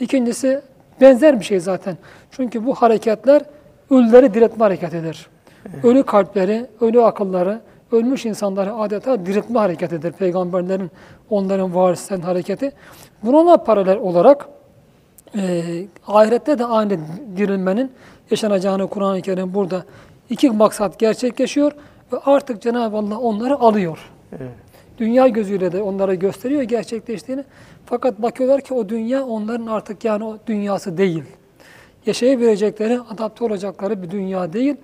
[0.00, 0.60] İkincisi
[1.00, 1.96] benzer bir şey zaten.
[2.30, 3.42] Çünkü bu hareketler
[3.90, 5.26] ölüleri diriltme hareketidir.
[5.82, 7.60] Ölü kalpleri, ölü akılları,
[7.92, 10.12] ölmüş insanları adeta diriltme hareketidir.
[10.12, 10.90] Peygamberlerin,
[11.30, 12.72] onların varislerin hareketi.
[13.22, 14.48] Bununla paralel olarak
[15.36, 15.62] e,
[16.06, 16.98] ahirette de aynı
[17.36, 17.92] dirilmenin
[18.30, 19.84] yaşanacağını Kur'an-ı Kerim burada
[20.30, 21.72] iki maksat gerçekleşiyor
[22.12, 23.98] ve artık Cenab-ı Allah onları alıyor.
[24.32, 24.50] Evet.
[24.98, 27.44] Dünya gözüyle de onlara gösteriyor gerçekleştiğini.
[27.86, 31.24] Fakat bakıyorlar ki o dünya onların artık yani o dünyası değil.
[32.06, 34.76] Yaşayabilecekleri, adapte olacakları bir dünya değil.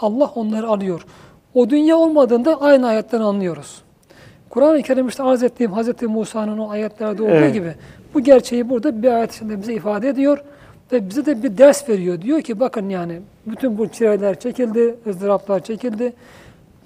[0.00, 1.06] Allah onları alıyor.
[1.54, 3.82] O dünya olmadığında aynı ayetten anlıyoruz.
[4.50, 6.02] Kur'an-ı Kerim işte arz ettiğim Hz.
[6.02, 7.54] Musa'nın o ayetlerde olduğu Evet.
[7.54, 7.74] gibi
[8.14, 10.38] bu gerçeği burada bir ayet içinde bize ifade ediyor
[10.92, 12.20] ve bize de bir ders veriyor.
[12.20, 16.12] Diyor ki bakın yani bütün bu çileler çekildi, ızdıraplar çekildi.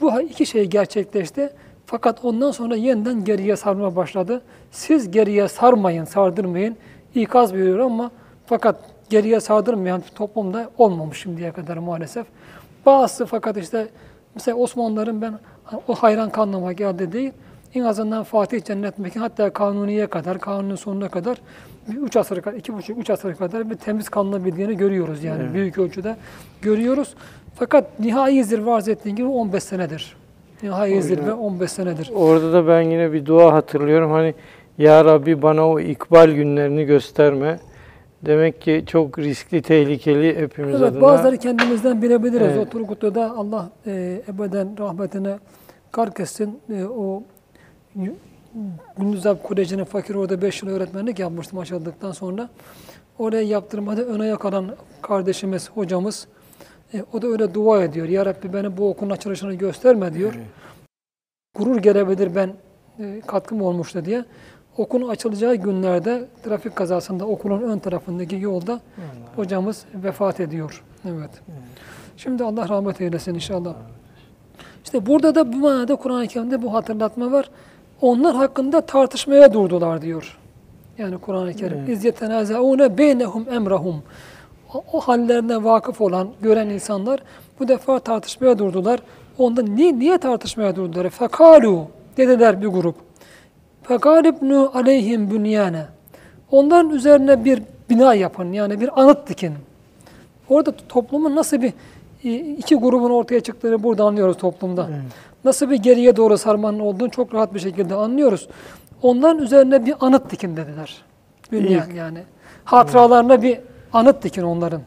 [0.01, 1.51] Bu iki şey gerçekleşti.
[1.87, 4.43] Fakat ondan sonra yeniden geriye sarma başladı.
[4.71, 6.77] Siz geriye sarmayın, sardırmayın.
[7.15, 8.11] İkaz veriyor ama
[8.47, 8.77] fakat
[9.11, 12.27] geriye sardırmayan toplumda olmamış şimdiye kadar maalesef.
[12.89, 13.89] Bazısı fakat işte
[14.35, 15.35] mesela Osmanlıların ben
[15.89, 17.33] o hayran kanlama geldi değil.
[17.75, 21.39] En azından Fatih Cennet Mekan hatta Kanuni'ye kadar, Kanun'un sonuna kadar
[21.89, 25.55] bir üç asır kadar, iki buçuk, üç asır kadar bir temiz kanınabildiğini görüyoruz yani Evet.
[25.55, 26.17] büyük ölçüde
[26.63, 27.15] görüyoruz.
[27.55, 30.17] Fakat nihai zirve arz ettiğin gibi 15 senedir.
[30.63, 31.03] Nihai Hocam.
[31.03, 32.11] zirve 15 senedir.
[32.15, 34.11] Orada da ben yine bir dua hatırlıyorum.
[34.11, 34.35] Hani
[34.79, 37.59] Ya Rabbi bana o ikbal günlerini gösterme.
[38.23, 41.03] Demek ki çok riskli, tehlikeli hepimiz Evet adına.
[41.03, 42.47] bazıları kendimizden bilebiliriz.
[42.47, 42.67] Evet.
[42.67, 45.39] O Turgut'ta Allah e, ebeden rahmetine
[45.93, 46.61] gark etsin.
[46.71, 47.23] E, o
[48.99, 52.49] Gündüz Alp Koleji'nin fakir orada 5 yıl öğretmenlik yapmıştım açıldıktan sonra.
[53.19, 56.29] Oraya yaptırmada öne yakalan kardeşimiz, hocamız
[56.95, 58.09] e, o da öyle dua ediyor.
[58.09, 60.33] Ya Rabbi beni bu okulun açılışını gösterme diyor.
[60.37, 60.47] Evet.
[61.55, 62.51] Gurur gelebilir ben
[63.01, 64.25] e, katkım olmuştu diye.
[64.79, 68.81] Okulun açılacağı günlerde trafik kazasında okulun ön tarafındaki yolda
[69.37, 70.85] hocamız vefat ediyor.
[71.09, 71.31] Evet.
[72.17, 73.75] Şimdi Allah rahmet eylesin inşallah.
[74.85, 77.51] İşte burada da bu manada Kur'an-ı Kerim'de bu hatırlatma var.
[78.01, 80.39] Onlar hakkında tartışmaya durdular diyor.
[80.99, 81.79] Yani Kur'an-ı Kerim.
[81.79, 81.89] Evet.
[81.89, 84.03] İz yetenazaune beynehum emrahum.
[84.75, 87.21] O, o hallerine vakıf olan, gören insanlar
[87.61, 89.01] bu defa tartışmaya durdular.
[89.39, 91.11] Onda niye, niye tartışmaya durdular?
[91.11, 91.87] Fekalu
[92.17, 93.08] dediler bir grup.
[93.89, 95.85] Fekalibnu aleyhim bünyane.
[96.51, 98.53] Onların üzerine bir bina yapın.
[98.53, 99.55] Yani bir anıt dikin.
[100.49, 101.73] Orada toplumun nasıl bir
[102.59, 104.87] iki grubun ortaya çıktığını burada anlıyoruz toplumda.
[104.91, 105.01] Evet.
[105.45, 108.49] Nasıl bir geriye doğru sarmanın olduğunu çok rahat bir şekilde anlıyoruz.
[109.03, 111.03] Onların üzerine bir anıt dikin dediler.
[111.53, 112.23] Bünyan yani.
[112.65, 113.61] Hatıralarına bir
[113.93, 114.81] anıt dikin onların.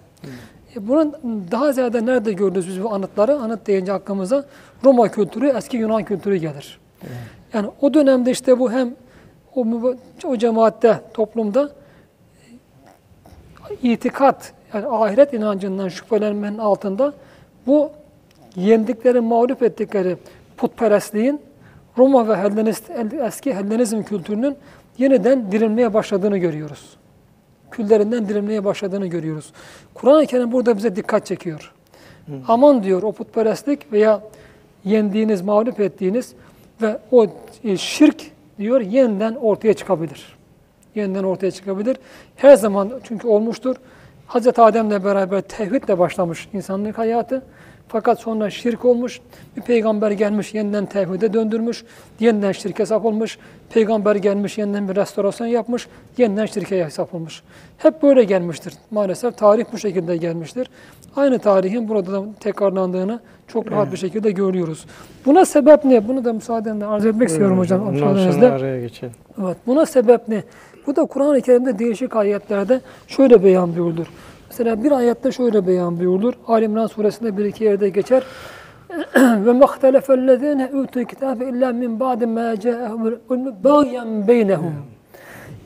[0.75, 1.13] E, Bunun
[1.51, 3.35] daha ziyade nerede gördünüz biz bu anıtları?
[3.35, 4.45] Anıt deyince aklımıza
[4.83, 6.79] Roma kültürü, eski Yunan kültürü gelir.
[7.53, 8.95] Yani o dönemde işte bu hem
[9.55, 9.65] o,
[10.25, 11.71] o cemaatte, toplumda
[13.69, 17.13] e, itikat, yani ahiret inancından şüphelenmenin altında
[17.67, 17.91] bu
[18.55, 20.17] yendikleri, mağlup ettikleri
[20.57, 21.41] putperestliğin
[21.97, 22.89] Roma ve Hellenist,
[23.25, 24.55] eski Hellenizm kültürünün
[24.97, 26.97] yeniden dirilmeye başladığını görüyoruz.
[27.71, 29.53] Küllerinden dirilmeye başladığını görüyoruz.
[29.93, 31.73] Kur'an-ı Kerim burada bize dikkat çekiyor.
[32.47, 34.21] Aman diyor o putperestlik veya
[34.85, 36.33] yendiğiniz, mağlup ettiğiniz
[36.81, 37.27] ve o
[37.63, 38.21] e, şirk
[38.59, 40.37] diyor yeniden ortaya çıkabilir.
[40.95, 41.97] Yeniden ortaya çıkabilir.
[42.35, 43.75] Her zaman çünkü olmuştur.
[44.27, 47.43] Hazreti Adem'le beraber tevhidle başlamış insanlık hayatı.
[47.91, 49.19] Fakat sonra şirk olmuş.
[49.57, 51.83] Bir peygamber gelmiş, yeniden tevhide döndürmüş.
[52.19, 53.37] Yeniden şirke sap olmuş.
[53.73, 55.87] Peygamber gelmiş, yeniden bir restorasyon yapmış.
[56.17, 57.41] Yeniden şirke sap olmuş.
[57.77, 58.73] Hep böyle gelmiştir.
[58.91, 60.69] Maalesef tarih bu şekilde gelmiştir.
[61.15, 64.85] Aynı tarihin burada da tekrarlandığını çok rahat bir şekilde görüyoruz.
[65.25, 66.07] Buna sebep ne?
[66.07, 67.87] Bunu da müsaadenle arz etmek istiyorum hocam.
[67.87, 69.13] Ondan sonra araya geçelim.
[69.43, 70.43] Evet, buna sebep ne?
[70.87, 74.07] Bu da Kur'an-ı Kerim'de değişik ayetlerde şöyle beyan buyurulur.
[74.51, 76.33] Mesela bir ayette şöyle beyan buyurulur.
[76.47, 78.23] Ali İmran suresinde bir iki yerde geçer.
[79.15, 83.19] ve mahtelefellezine utul kitabe illa min ba'di ma ca'ahum
[83.63, 84.73] bagyan beynehum.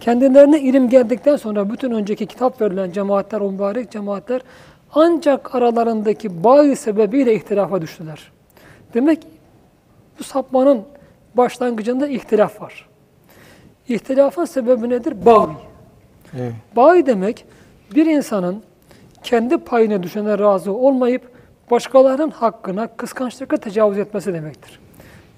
[0.02, 4.41] Kendilerine ilim geldikten sonra bütün önceki kitap verilen cemaatler, o mübarek cemaatler
[4.93, 8.32] ancak aralarındaki bağ sebebiyle ihtilafa düştüler.
[8.93, 9.28] Demek
[10.19, 10.82] bu sapmanın
[11.36, 12.89] başlangıcında ihtilaf var.
[13.89, 15.26] İhtilafın sebebi nedir?
[15.26, 15.50] Bağ.
[16.39, 16.54] Evet.
[16.76, 17.45] Bağ demek
[17.95, 18.63] bir insanın
[19.25, 21.21] kendi payına düşene razı olmayıp
[21.71, 24.79] başkalarının hakkına kıskançlıkla tecavüz etmesi demektir.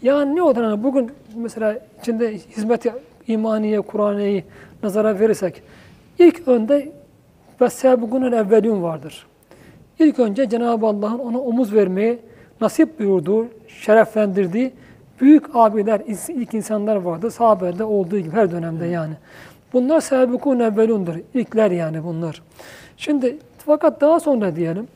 [0.01, 2.85] Yani ne olur hani bugün mesela içinde hizmet
[3.27, 4.41] imaniye, Kur'an'ı
[4.83, 5.61] nazara verirsek
[6.19, 6.91] ilk önde
[7.61, 9.27] ve sebugunun evvelün vardır.
[9.99, 12.19] İlk önce Cenab-ı Allah'ın ona omuz vermeyi
[12.61, 14.71] nasip buyurduğu, şereflendirdiği
[15.21, 17.31] büyük abiler, ilk insanlar vardı.
[17.31, 19.13] Sahabede olduğu gibi her dönemde yani.
[19.73, 21.15] Bunlar sebukun evvelundur.
[21.33, 22.41] İlkler yani bunlar.
[22.97, 24.87] Şimdi fakat daha sonra diyelim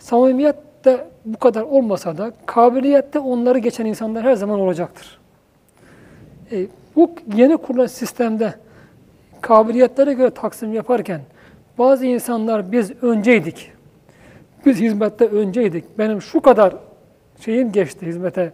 [0.00, 5.18] samimiyette bu kadar olmasa da kabiliyette onları geçen insanlar her zaman olacaktır.
[6.52, 8.54] E, bu yeni kurulan sistemde
[9.40, 11.20] kabiliyetlere göre taksim yaparken
[11.78, 13.72] bazı insanlar biz önceydik.
[14.66, 15.98] Biz hizmette önceydik.
[15.98, 16.74] Benim şu kadar
[17.40, 18.52] şeyim geçti hizmete.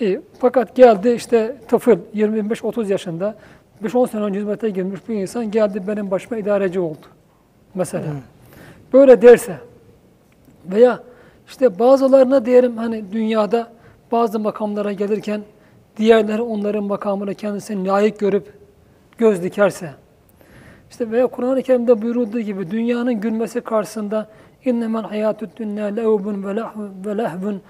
[0.00, 3.34] E, fakat geldi işte tıfıl 25-30 yaşında
[3.82, 7.06] 5-10 sene önce hizmete girmiş bir insan geldi benim başıma idareci oldu.
[7.74, 8.04] Mesela.
[8.94, 9.56] Böyle derse
[10.66, 11.00] veya
[11.48, 13.72] işte bazılarına diyelim hani dünyada
[14.12, 15.42] bazı makamlara gelirken
[15.96, 18.52] diğerleri onların makamını kendisine layık görüp
[19.18, 19.90] göz dikerse
[20.90, 24.28] işte veya Kur'an-ı Kerim'de buyurulduğu gibi dünyanın gülmesi karşısında
[24.64, 27.60] innemel hayatü dünya lehvun ve lahvun ve lehvun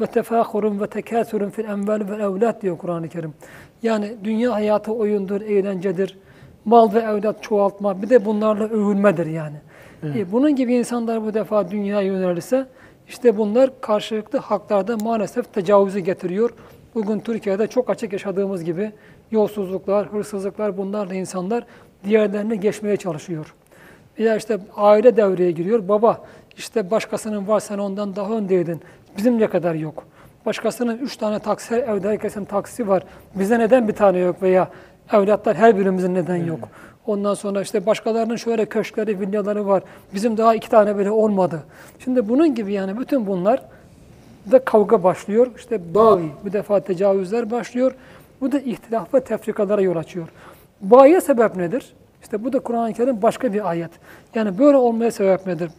[0.00, 3.34] ve tefâhurun ve tekâsürün fil envel ve evlat diyor Kur'an-ı Kerim.
[3.82, 6.18] Yani dünya hayatı oyundur, eğlencedir,
[6.64, 9.56] mal ve evlat çoğaltma, bir de bunlarla övülmedir yani.
[10.04, 12.66] E, bunun gibi insanlar bu defa dünyaya yönelirse,
[13.08, 16.50] işte bunlar karşılıklı haklarda maalesef tecavüzü getiriyor.
[16.94, 18.92] Bugün Türkiye'de çok açık yaşadığımız gibi
[19.30, 21.64] yolsuzluklar, hırsızlıklar bunlarla insanlar
[22.04, 23.54] diğerlerini geçmeye çalışıyor.
[24.18, 25.88] Veya işte aile devreye giriyor.
[25.88, 26.24] Baba
[26.56, 28.80] işte başkasının var sen ondan daha öndeydin.
[29.16, 30.04] Bizim ne kadar yok.
[30.46, 33.02] Başkasının üç tane taksi, evde herkesin taksi var.
[33.34, 34.68] Bize neden bir tane yok veya
[35.12, 36.68] evlatlar her birimizin neden yok.
[37.05, 39.83] Ondan sonra işte başkalarının şöyle köşkleri, villaları var.
[40.13, 41.63] Bizim daha iki tane bile olmadı.
[41.99, 43.61] Şimdi bunun gibi yani bütün bunlar
[44.51, 45.47] da kavga başlıyor.
[45.57, 47.95] İşte bağı, bir defa tecavüzler başlıyor.
[48.41, 50.27] Bu da ihtilaf ve tefrikalara yol açıyor.
[50.81, 51.93] Bağıya sebep nedir?
[52.21, 53.91] İşte bu da Kur'an-ı Kerim başka bir ayet.
[54.35, 55.71] Yani böyle olmaya sebep nedir?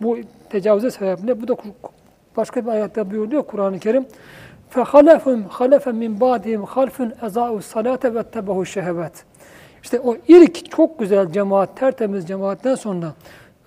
[0.00, 0.18] Bu
[0.50, 1.42] tecavüze sebep ne?
[1.42, 1.56] Bu da
[2.36, 4.06] başka bir ayette buyuruyor Kur'an-ı Kerim.
[4.74, 5.24] فَخَلَفٌ
[5.58, 9.16] خَلَفَ مِنْ بَعْدِهِمْ خَلْفٌ اَزَاءُ الصَّلَاةَ وَاتَّبَهُ الشَّهَوَاتِ
[9.85, 13.13] işte o ilk çok güzel cemaat, tertemiz cemaatten sonra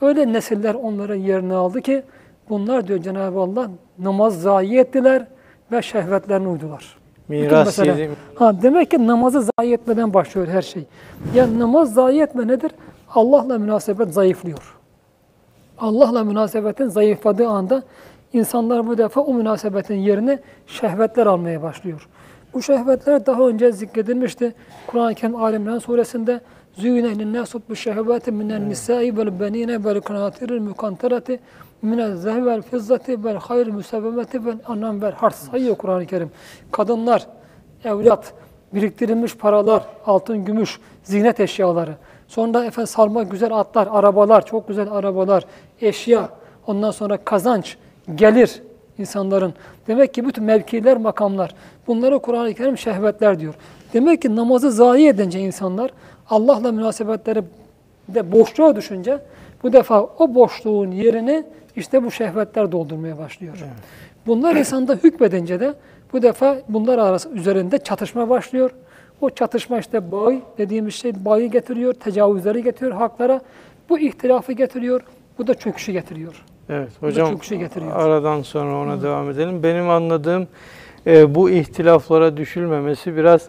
[0.00, 2.02] öyle nesiller onların yerini aldı ki
[2.48, 5.26] bunlar diyor Cenab-ı Allah namaz zayi ettiler
[5.72, 6.98] ve şehvetlerine uydular.
[7.28, 8.10] Miras yedi.
[8.34, 10.84] Ha, demek ki namazı zayi etmeden başlıyor her şey.
[11.34, 12.70] Ya namaz zayi etme nedir?
[13.14, 14.76] Allah'la münasebet zayıflıyor.
[15.78, 17.82] Allah'la münasebetin zayıfladığı anda
[18.32, 22.08] insanlar bu defa o münasebetin yerine şehvetler almaya başlıyor.
[22.54, 24.54] Bu şehvetler daha önce zikredilmişti.
[24.86, 26.40] Kur'an-ı Kerim Ali İmran suresinde
[26.78, 31.40] Züyne linnâsu bu şehvâti minen nisâi vel benîne vel kanâtiril mukantarati
[31.82, 35.34] minel zehvi vel fizzati vel hayr müsevvemeti vel anam vel hars.
[35.34, 36.30] Sayıyor Kur'an-ı Kerim.
[36.72, 37.26] Kadınlar,
[37.84, 38.32] evlat,
[38.74, 41.94] biriktirilmiş paralar, altın, gümüş, ziynet eşyaları.
[42.28, 45.44] Sonra efendim sarma güzel atlar, arabalar, çok güzel arabalar,
[45.80, 46.28] eşya.
[46.66, 47.76] Ondan sonra kazanç,
[48.14, 48.62] gelir
[48.98, 49.54] insanların.
[49.86, 51.54] Demek ki bütün mevkiler, makamlar.
[51.86, 53.54] Bunları Kur'an-ı Kerim şehvetler diyor.
[53.92, 55.90] Demek ki namazı zayi edince insanlar
[56.30, 57.42] Allah'la münasebetleri
[58.08, 59.18] de boşluğa düşünce
[59.62, 61.44] bu defa o boşluğun yerini
[61.76, 63.56] işte bu şehvetler doldurmaya başlıyor.
[64.26, 65.74] Bunlar insanda hükmedince de
[66.12, 68.70] bu defa bunlar arası üzerinde çatışma başlıyor.
[69.20, 73.40] O çatışma işte bağ dediğimiz şey bağı getiriyor, tecavüzleri getiriyor haklara.
[73.88, 75.00] Bu ihtilafı getiriyor,
[75.38, 76.44] bu da çöküşü getiriyor.
[76.68, 77.96] Evet hocam çok şey getiriyor.
[77.96, 79.62] aradan sonra ona devam edelim.
[79.62, 80.48] Benim anladığım
[81.06, 83.48] e, bu ihtilaflara düşülmemesi biraz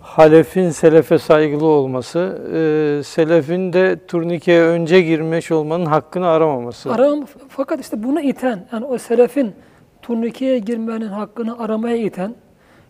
[0.00, 2.18] halefin selefe saygılı olması,
[2.54, 6.92] e, selefin de turnikeye önce girmiş olmanın hakkını aramaması.
[6.92, 9.52] Aram, fakat işte bunu iten, yani o selefin
[10.02, 12.34] turnikeye girmenin hakkını aramaya iten,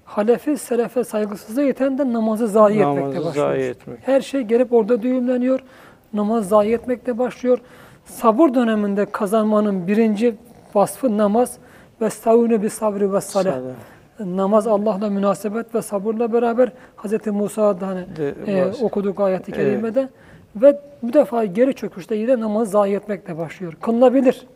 [0.05, 3.47] halefi selefe saygısızlığı iten de namazı zayi etmekte Namazı başlıyor.
[3.49, 3.99] zayi etmek.
[4.03, 5.61] Her şey gelip orada düğümleniyor.
[6.13, 7.59] Namaz zayi etmekte başlıyor.
[8.05, 10.35] Sabır döneminde kazanmanın birinci
[10.75, 11.59] vasfı namaz
[12.01, 13.45] ve stavune bir sabri ve salah.
[14.21, 17.27] Namaz Allah'la münasebet ve sabırla beraber Hz.
[17.27, 20.09] Musa'da hani De- e, okuduk ayeti kerimede
[20.57, 23.73] ve bu defa geri çöküşte yine namaz zayi etmekle başlıyor.
[23.81, 24.47] Kılınabilir.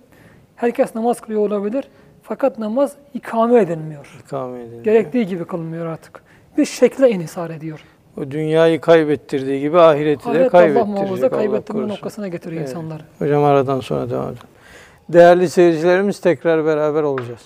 [0.57, 1.85] Herkes namaz kılıyor olabilir.
[2.23, 4.17] Fakat namaz ikame edilmiyor.
[4.27, 4.83] İkame edildi.
[4.83, 6.23] Gerektiği gibi kılınmıyor artık.
[6.59, 7.85] Bir şekle inhisar ediyor.
[8.21, 11.33] O dünyayı kaybettirdiği gibi ahireti de Ahiret Allah kaybettirecek.
[11.33, 12.71] Allah kaybettirme noktasına getiriyor Evet.
[12.71, 13.03] insanları.
[13.19, 14.39] Hocam aradan sonra devam edelim.
[15.09, 17.41] Değerli seyircilerimiz tekrar beraber olacağız.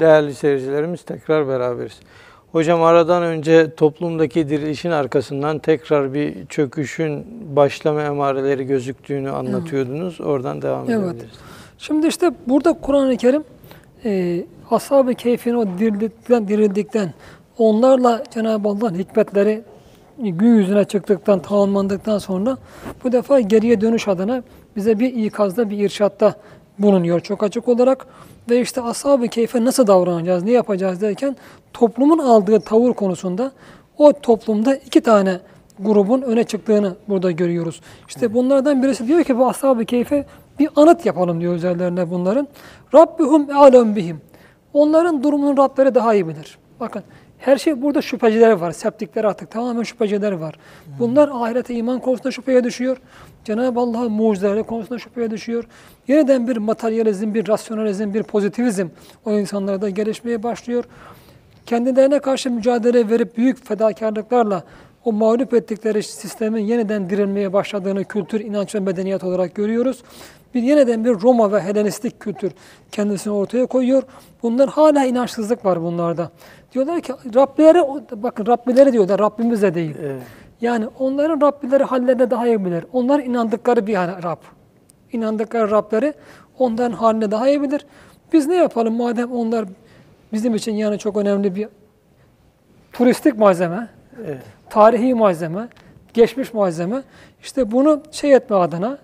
[0.00, 2.00] Değerli seyircilerimiz tekrar beraberiz.
[2.52, 10.20] Hocam aradan önce toplumdaki dirilişin arkasından tekrar bir çöküşün başlama emareleri gözüktüğünü anlatıyordunuz.
[10.20, 11.04] Oradan devam Evet.
[11.04, 11.38] edebiliriz.
[11.78, 13.44] Şimdi işte burada Kur'an-ı Kerim
[14.04, 17.12] e, ashab-ı keyfin o dirildikten, dirildikten
[17.58, 19.62] onlarla Cenab-ı Allah'ın hikmetleri
[20.18, 22.56] gün yüzüne çıktıktan, tamamlandıktan sonra
[23.04, 24.42] bu defa geriye dönüş adına
[24.76, 26.34] bize bir ikazda, bir irşatta
[26.78, 28.06] bulunuyor çok açık olarak.
[28.50, 31.36] Ve işte ashab-ı keyfe nasıl davranacağız, ne yapacağız derken
[31.72, 33.52] toplumun aldığı tavır konusunda
[33.98, 35.40] o toplumda iki tane
[35.78, 37.80] grubun öne çıktığını burada görüyoruz.
[38.08, 40.26] İşte bunlardan birisi diyor ki bu ashab-ı keyfe
[40.58, 42.48] bir anıt yapalım diyor üzerlerine bunların.
[42.94, 44.20] Rabbuhum alem bihim.
[44.72, 46.58] Onların durumunu Rableri daha iyi bilir.
[46.80, 47.02] Bakın
[47.38, 48.72] her şey burada şüpheciler var.
[48.72, 50.54] Septikler artık tamamen şüpheciler var.
[50.98, 52.96] Bunlar ahirete iman konusunda şüpheye düşüyor.
[53.44, 55.64] Cenab-ı Allah'ın mucizeleri konusunda şüpheye düşüyor.
[56.08, 58.88] Yeniden bir materyalizm, bir rasyonalizm, bir pozitivizm
[59.24, 60.84] o insanlarda gelişmeye başlıyor.
[61.66, 64.64] Kendilerine karşı mücadele verip büyük fedakarlıklarla
[65.04, 70.02] o mağlup ettikleri sistemin yeniden dirilmeye başladığını kültür, inanç ve medeniyet olarak görüyoruz.
[70.54, 72.52] Bir yeniden bir Roma ve Helenistik kültür
[72.92, 74.02] kendisini ortaya koyuyor.
[74.42, 76.30] Bunlar hala inançsızlık var bunlarda.
[76.72, 77.78] Diyorlar ki Rabbileri,
[78.22, 79.96] bakın Rabbileri diyorlar, Rabbimiz de değil.
[80.02, 80.22] Evet.
[80.60, 82.84] Yani onların Rabbileri hallerine daha iyi bilir.
[82.92, 84.38] Onlar inandıkları bir Rab.
[85.12, 86.14] İnandıkları Rableri
[86.58, 87.86] onların haline daha iyi bilir.
[88.32, 89.64] Biz ne yapalım madem onlar
[90.32, 91.68] bizim için yani çok önemli bir
[92.92, 93.88] turistik malzeme,
[94.26, 94.42] Evet.
[94.70, 95.68] tarihi malzeme,
[96.14, 97.02] geçmiş malzeme.
[97.42, 98.98] İşte bunu şey etme adına,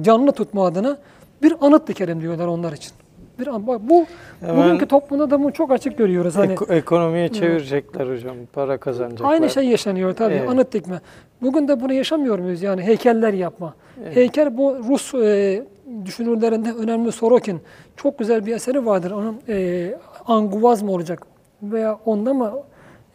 [0.00, 0.98] canlı tutma adına
[1.42, 2.92] bir anıt dikelim diyorlar onlar için.
[3.38, 4.06] Bir an, bak bu
[4.40, 6.36] Hemen- bugünkü toplumda da bunu çok açık görüyoruz.
[6.36, 8.36] Hani Eko- ekonomiye çevirecekler hocam.
[8.52, 9.30] Para kazanacaklar.
[9.32, 10.34] Aynı şey yaşanıyor tabii.
[10.34, 10.48] Evet.
[10.48, 11.00] Anıt dikme.
[11.42, 12.62] Bugün de bunu yaşamıyor muyuz?
[12.62, 13.74] Yani heykeller yapma.
[14.14, 15.62] Heykel bu Rus e,
[16.04, 17.60] düşünürlerinde önemli Sorokin.
[17.96, 19.10] Çok güzel bir eseri vardır.
[19.10, 19.94] Onun e,
[20.26, 21.26] Anguvaz mı olacak?
[21.62, 22.52] Veya onda mı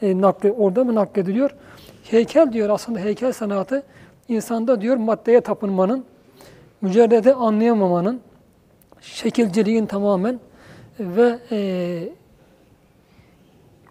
[0.02, 1.56] e, nakli, orada mı naklediliyor?
[2.04, 3.84] Heykel diyor aslında heykel sanatı
[4.28, 6.04] insanda diyor maddeye tapınmanın,
[6.82, 8.20] mücerrede anlayamamanın,
[9.14, 10.40] şekilciliğin tamamen
[11.00, 12.10] ve e,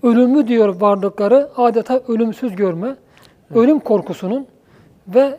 [0.03, 2.97] ölümü diyor varlıkları adeta ölümsüz görme,
[3.55, 4.47] ölüm korkusunun
[5.09, 5.39] ve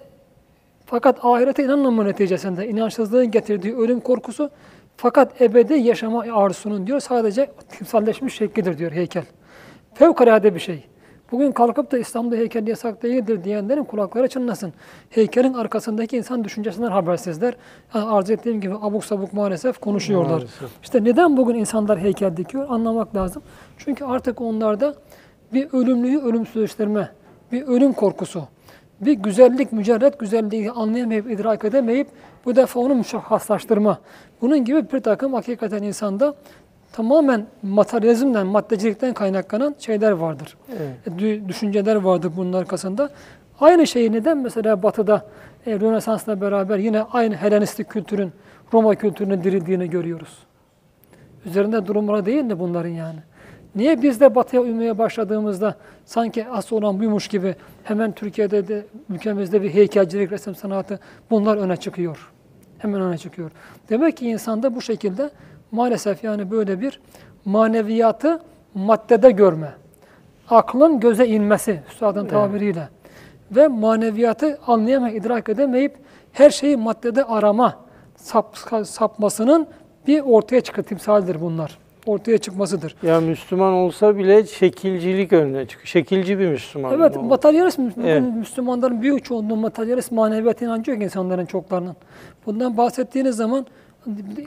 [0.85, 4.49] fakat ahirete inanmama neticesinde inançsızlığın getirdiği ölüm korkusu
[4.97, 9.23] fakat ebedi yaşama arzusunun diyor sadece timsalleşmiş şeklidir diyor heykel.
[9.93, 10.83] Fevkalade bir şey.
[11.31, 14.73] Bugün kalkıp da İslam'da heykel yasak değildir diyenlerin kulakları çınlasın.
[15.09, 17.55] Heykelin arkasındaki insan düşüncesinden habersizler.
[17.95, 20.29] Yani arz ettiğim gibi abuk sabuk maalesef konuşuyorlar.
[20.29, 20.69] Maalesef.
[20.83, 23.43] İşte neden bugün insanlar heykel dikiyor anlamak lazım.
[23.77, 24.95] Çünkü artık onlarda
[25.53, 27.09] bir ölümlüyü ölümsüzleştirme,
[27.51, 28.43] bir ölüm korkusu,
[29.01, 32.07] bir güzellik, mücerret güzelliği anlayamayıp, idrak edemeyip
[32.45, 33.99] bu defa onu müşahhaslaştırma.
[34.41, 36.35] Bunun gibi bir takım hakikaten insanda
[36.91, 40.57] tamamen materyalizmden, maddecilikten kaynaklanan şeyler vardır.
[40.69, 41.19] Evet.
[41.21, 43.09] Dü- Düşünceler vardır bunun arkasında.
[43.59, 45.25] Aynı şeyi neden mesela Batı'da
[45.65, 48.31] e, Rönesans'la beraber yine aynı Helenistik kültürün,
[48.73, 50.37] Roma kültürünün dirildiğini görüyoruz.
[51.45, 53.19] Üzerinde durumları değil mi bunların yani?
[53.75, 55.75] Niye biz de batıya uymaya başladığımızda
[56.05, 61.77] sanki asıl olan buymuş gibi hemen Türkiye'de de ülkemizde bir heykelcilik, resim sanatı bunlar öne
[61.77, 62.31] çıkıyor.
[62.77, 63.51] Hemen öne çıkıyor.
[63.89, 65.29] Demek ki insanda bu şekilde
[65.71, 66.99] maalesef yani böyle bir
[67.45, 68.39] maneviyatı
[68.73, 69.73] maddede görme.
[70.49, 72.31] Aklın göze inmesi üstadın Evet.
[72.31, 72.89] tabiriyle.
[73.51, 75.95] Ve maneviyatı anlayamayıp, idrak edemeyip
[76.33, 77.75] her şeyi maddede arama
[78.15, 79.67] sap, sapmasının
[80.07, 81.77] bir ortaya çıkı timsaldir bunlar.
[82.05, 82.95] Ortaya çıkmasıdır.
[83.03, 85.87] Ya Müslüman olsa bile şekilcilik önüne çıkıyor.
[85.87, 86.93] Şekilci bir Müslüman.
[86.93, 88.23] Evet, materyalist Evet.
[88.35, 91.95] Müslümanların büyük çoğunluğu materyalist maneviyat inancı yok insanların çoklarının.
[92.45, 93.65] Bundan bahsettiğiniz zaman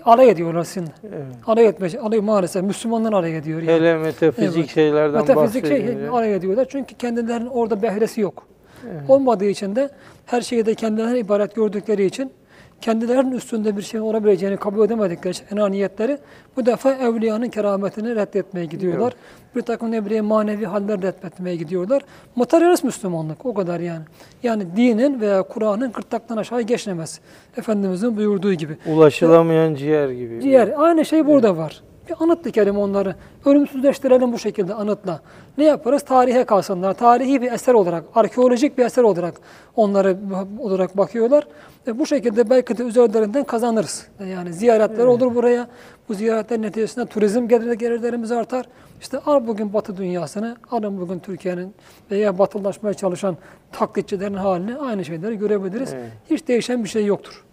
[0.04, 0.90] alay ediyorlar sizinle.
[1.04, 1.24] Evet.
[1.46, 3.62] Alay etme, alay maalesef Müslümanlar alay ediyor.
[3.62, 3.72] Yani.
[3.72, 4.70] Hele metafizik Evet.
[4.70, 8.46] şeylerden Metafizik şey alay ediyorlar çünkü kendilerinin orada behresi yok.
[8.90, 9.02] Evet.
[9.08, 9.90] Olmadığı için de
[10.26, 12.32] her şeyi de kendilerine ibaret gördükleri için
[12.80, 16.18] kendilerinin üstünde bir şey olabileceğini kabul edemedikleri için enaniyetleri
[16.56, 19.12] bu defa evliyanın kerametini reddetmeye gidiyorlar.
[19.56, 22.02] Bir takım ne bileyim manevi haller reddetmeye gidiyorlar.
[22.36, 24.02] Materyalist Müslümanlık o kadar yani.
[24.42, 27.20] Yani dinin veya Kur'an'ın gırtlaktan aşağı geçlemez.
[27.56, 28.76] Efendimizin buyurduğu gibi.
[28.86, 30.40] Ulaşılamayan ciğer gibi.
[30.40, 31.82] Diğer aynı şey burada var.
[32.10, 33.14] Bir anıt dikelim onları.
[33.44, 35.20] Ölümsüzleştirelim bu şekilde anıtla.
[35.58, 36.02] Ne yaparız?
[36.02, 36.94] Tarihe kalsınlar.
[36.94, 39.34] Tarihi bir eser olarak, arkeolojik bir eser olarak
[39.76, 40.16] onları
[40.58, 41.46] olarak bakıyorlar.
[41.86, 44.06] E bu şekilde belki de üzerlerinden kazanırız.
[44.26, 45.68] Yani ziyaretler olur buraya.
[46.08, 48.66] Bu ziyaretler neticesinde turizm gelir, gelirlerimiz artar.
[49.00, 51.74] İşte al bugün Batı dünyasını, alın bugün Türkiye'nin
[52.10, 53.36] veya batılaşmaya çalışan
[53.72, 55.94] taklitçilerin halini aynı şeyleri görebiliriz.
[55.94, 56.10] Evet.
[56.30, 57.44] Hiç değişen bir şey yoktur.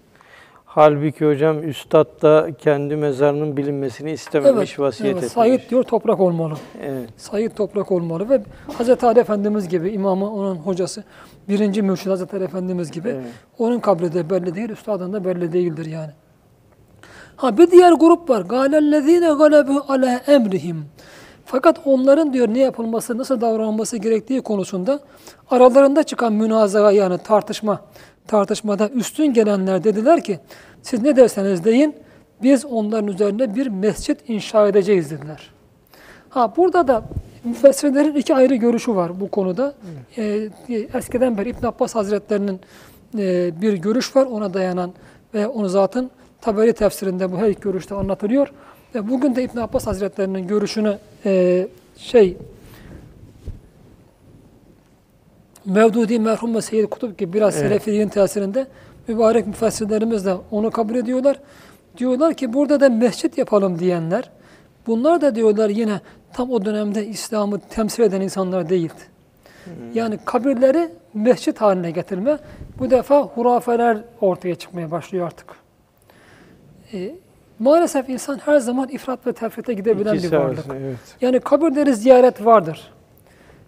[0.69, 5.23] Halbuki hocam Üstad da kendi mezarının bilinmesini istememiş, vasiyet evet.
[5.23, 5.33] etmiş.
[5.33, 6.53] Said diyor toprak olmalı.
[6.81, 7.09] Evet.
[7.17, 8.41] Said toprak olmalı ve
[8.79, 9.03] Hz.
[9.03, 11.03] Ali Efendimiz gibi imamı, onun hocası,
[11.49, 12.33] birinci mürşid Hz.
[12.33, 13.25] Ali Efendimiz gibi Evet.
[13.57, 16.11] onun kabri de belli değil, üstadın da belli değildir yani.
[17.35, 18.41] Ha bir diğer grup var.
[18.41, 20.85] Galellezine galebu ala emrihim.
[21.45, 24.99] Fakat onların diyor ne yapılması, nasıl davranılması gerektiği konusunda
[25.51, 27.81] aralarında çıkan münazara yani tartışma,
[28.27, 30.39] tartışmada üstün gelenler dediler ki
[30.81, 31.95] siz ne derseniz deyin
[32.43, 35.51] biz onların üzerine bir mescit inşa edeceğiz dediler.
[36.29, 37.03] Ha burada da
[37.43, 39.73] müfessirlerin iki ayrı görüşü var bu konuda.
[40.17, 40.49] Ee,
[40.93, 42.59] eskiden beri İbn Abbas Hazretlerinin
[43.17, 44.93] e, bir görüş var ona dayanan
[45.33, 46.09] ve onu zaten
[46.41, 48.51] Taberi tefsirinde bu her iki görüşte anlatılıyor.
[48.95, 51.67] Ve bugün de İbn Abbas Hazretlerinin görüşünü e,
[51.97, 52.37] şey
[55.67, 57.67] Mevdudi merhum ve Seyyid Kutup gibi biraz Evet.
[57.67, 58.67] Selefiliğin tesirinde
[59.07, 61.39] mübarek müfessirlerimiz de onu kabul ediyorlar.
[61.97, 64.29] Diyorlar ki burada da mescit yapalım diyenler
[64.87, 66.01] bunlar da diyorlar yine
[66.33, 69.17] tam o dönemde İslam'ı temsil eden insanlar değildi.
[69.93, 72.37] Yani kabirleri mescit haline getirme
[72.79, 75.47] bu defa hurafeler ortaya çıkmaya başlıyor artık.
[76.93, 77.15] Ee,
[77.59, 80.65] maalesef insan her zaman ifrat ve tefrite gidebilen İkisi bir varlık.
[80.71, 80.97] evet.
[81.21, 82.91] Yani kabirleri ziyaret vardır.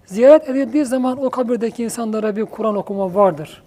[0.10, 3.64] Ziyaret edildiği zaman o kabirdeki insanlara bir Kur'an okuma vardır.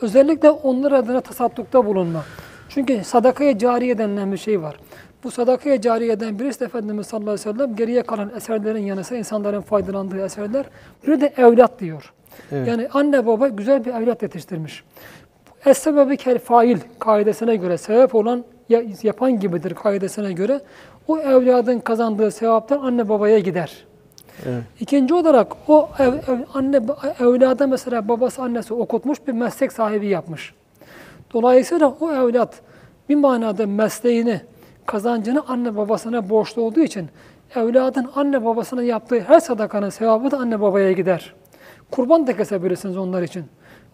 [0.00, 2.24] Özellikle onlar adına tasaddukta bulunma.
[2.68, 4.76] Çünkü sadakaya cariye denilen bir şey var.
[5.24, 9.18] Bu sadakaya cariyeden birisi de Efendimiz sallallahu aleyhi ve sellem geriye kalan eserlerin yanı sıra
[9.18, 10.64] insanların faydalandığı eserler.
[11.06, 12.12] Bir de evlat diyor.
[12.52, 12.68] Evet.
[12.68, 14.84] Yani anne baba güzel bir evlat yetiştirmiş.
[15.66, 20.60] Es-sebebi kel fail kaidesine göre sebep olan ya- yapan gibidir kaidesine göre
[21.08, 23.84] o evladın kazandığı sevaplar anne babaya gider.
[24.46, 24.62] Evet.
[24.80, 26.80] İkinci olarak o ev, ev- anne
[27.20, 30.54] evlada mesela babası annesi okutmuş bir meslek sahibi yapmış.
[31.34, 32.60] Dolayısıyla o evlat
[33.08, 34.40] bir manada mesleğini,
[34.86, 37.08] kazancını anne babasına borçlu olduğu için
[37.54, 41.34] evladın anne babasına yaptığı her sadakanın sevabı da anne babaya gider.
[41.90, 43.44] Kurban da kesebilirsiniz onlar için.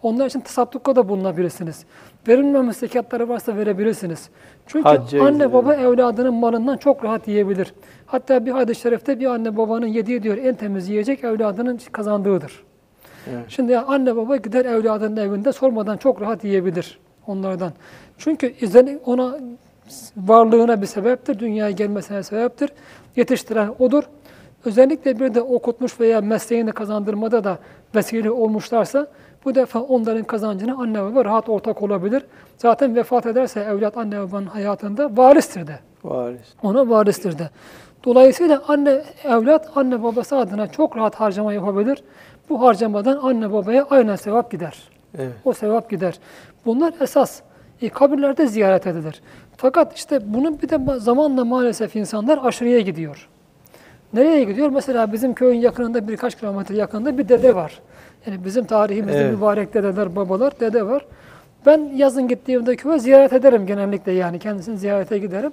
[0.03, 1.85] Onlar için tasaddukta da bulunabilirsiniz.
[2.27, 4.29] Verilmemiş zekatları varsa verebilirsiniz.
[4.67, 7.73] Çünkü Hacca anne baba evladının malından çok rahat yiyebilir.
[8.13, 12.63] Hatta bir hadis-i şerifte bir anne babanın yediği diyor en temiz yiyecek evladının kazandığıdır.
[13.31, 13.45] Evet.
[13.47, 17.71] Şimdi anne baba gider evladının evinde sormadan çok rahat yiyebilir onlardan.
[18.17, 19.37] Çünkü izlen ona
[20.17, 22.69] varlığına bir sebeptir, dünyaya gelmesine sebeptir.
[23.15, 24.03] Yetiştiren odur.
[24.65, 27.57] Özellikle bir de okutmuş veya mesleğini kazandırmada da
[27.95, 29.07] vesile olmuşlarsa
[29.45, 32.23] bu defa onların kazancına anne baba rahat ortak olabilir.
[32.57, 35.79] Zaten vefat ederse evlat anne babanın hayatında varistir de.
[36.03, 36.53] Varis.
[36.63, 37.49] Ona varistir de.
[38.05, 42.03] Dolayısıyla anne evlat anne babası adına çok rahat harcama yapabilir.
[42.49, 44.77] Bu harcamadan anne babaya aynen sevap gider.
[45.17, 45.31] Evet.
[45.45, 46.19] O sevap gider.
[46.65, 47.41] Bunlar esas.
[47.81, 49.21] E, kabirlerde ziyaret edilir.
[49.57, 53.29] Fakat işte bunun bir de ma- zamanla maalesef insanlar aşırıya gidiyor.
[54.13, 54.69] Nereye gidiyor?
[54.69, 57.79] Mesela bizim köyün yakınında birkaç kilometre yakınında bir dede var.
[58.27, 59.35] Yani bizim tarihimizde Evet.
[59.35, 61.05] mübarek dedeler, babalar, dede var.
[61.65, 65.51] Ben yazın gittiğimde köye ziyaret ederim genellikle yani kendisini ziyarete giderim.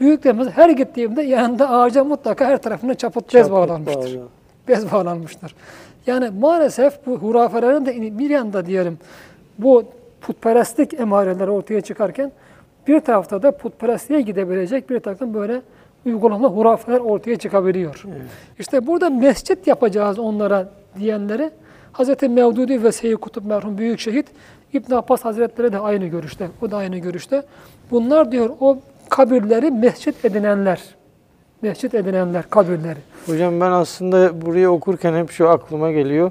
[0.00, 4.28] Büyüklerimiz her gittiğimde yanında ağaca mutlaka her tarafına çaput bez bağlanmıştır bağlı.
[4.68, 5.54] bez bağlanmıştır.
[6.06, 8.98] Yani maalesef bu hurafelerin de bir yanda diyelim
[9.58, 9.84] bu
[10.20, 12.32] putperestlik emareleri ortaya çıkarken
[12.86, 15.62] bir tarafta da putperestliğe gidebilecek bir takım böyle
[16.06, 18.04] uygulama hurafeler ortaya çıkabiliyor.
[18.58, 20.68] İşte burada mescit yapacağız onlara
[20.98, 21.50] diyenleri
[21.92, 22.22] Hz.
[22.22, 24.26] Mevdudi ve Seyyid Kutup merhum büyük şehit
[24.72, 26.48] İbn Abbas Hazretleri de aynı görüşte.
[26.62, 27.42] O da aynı görüşte.
[27.90, 28.78] Bunlar diyor o
[29.10, 30.80] kabirleri mescit edinenler.
[31.62, 32.98] Mescit edinenler kabirleri.
[33.26, 36.30] Hocam ben aslında burayı okurken hep şu aklıma geliyor.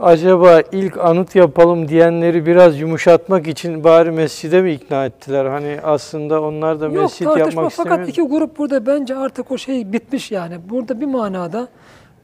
[0.00, 5.44] Acaba ilk anıt yapalım diyenleri biraz yumuşatmak için bari mescide mi ikna ettiler?
[5.44, 8.08] Hani aslında onlar da Yok mescit tartışma yapmak fakat istemiyor.
[8.08, 10.56] iki grup burada bence artık o şey bitmiş yani.
[10.70, 11.68] Burada bir manada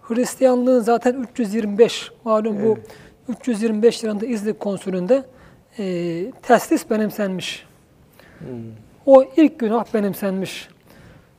[0.03, 2.78] Hristiyanlığın zaten 325 malum bu
[3.28, 5.24] 325 yılında İznik konsülünde
[5.78, 5.84] e,
[6.43, 7.66] teslis benimsenmiş.
[8.39, 8.47] Hmm.
[9.09, 10.68] O ilk günah benimsenmiş.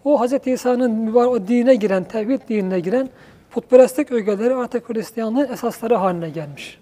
[0.04, 0.34] O Hz.
[0.48, 3.10] İsa'nın mübar- o dine giren, tevhid dinine giren
[3.52, 6.80] putperestlik ögeleri artık Hristiyanlığın esasları haline gelmiş.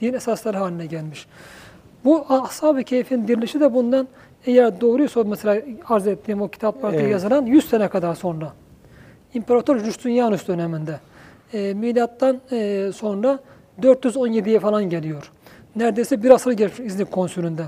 [0.00, 1.26] Din esasları haline gelmiş.
[2.04, 4.08] Bu Ashab-ı Keyf'in dirilişi de bundan
[4.46, 7.12] eğer doğruysa mesela arz ettiğim o kitaplarda Evet.
[7.12, 8.52] yazılan 100 sene kadar sonra.
[9.34, 11.00] İmparator Justinianus döneminde.
[11.52, 13.38] E, milattan e, sonra
[13.82, 15.30] 417'ye falan geliyor.
[15.76, 17.62] Neredeyse bir asır geçmiş İznik konsülünde.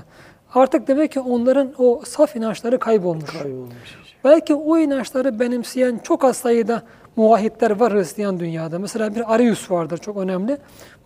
[0.55, 3.41] Artık demek ki onların o saf inançları kaybolmuş.
[3.41, 4.01] Kaybolmuş.
[4.23, 6.81] Belki o inançları benimseyen çok az sayıda
[7.15, 8.79] muvahhidler var Hristiyan dünyada.
[8.79, 10.57] Mesela bir Arius vardır çok önemli.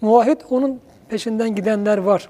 [0.02, 0.80] Muvahhid onun
[1.10, 2.30] peşinden gidenler var.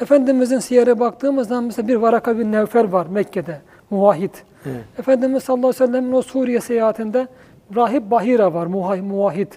[0.00, 3.60] Efendimizin siyere baktığımız zaman mesela bir Varaka bin Nevfel var Mekke'de.
[3.90, 4.34] Muvahhid.
[4.66, 4.84] Evet.
[4.98, 7.28] Efendimiz sallallahu aleyhi ve sellem'in o Suriye seyahatinde
[7.76, 9.52] Rahip Bahira var muvahhid.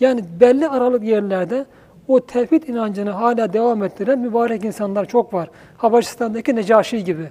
[0.00, 1.66] Yani belli aralık yerlerde
[2.10, 5.50] o tevhid inancını hala devam ettiren mübarek insanlar çok var.
[5.76, 7.28] Habeşistan'daki Necaşi gibi.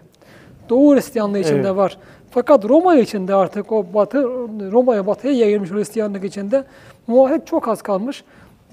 [0.70, 1.76] Doğu Hristiyanlığı içinde Evet.
[1.76, 1.98] var.
[2.32, 4.24] Fakat Roma içinde artık o batı
[4.72, 6.64] Roma'ya batıya yayılmış Hristiyanlık içinde
[7.08, 8.24] muahit çok az kalmış.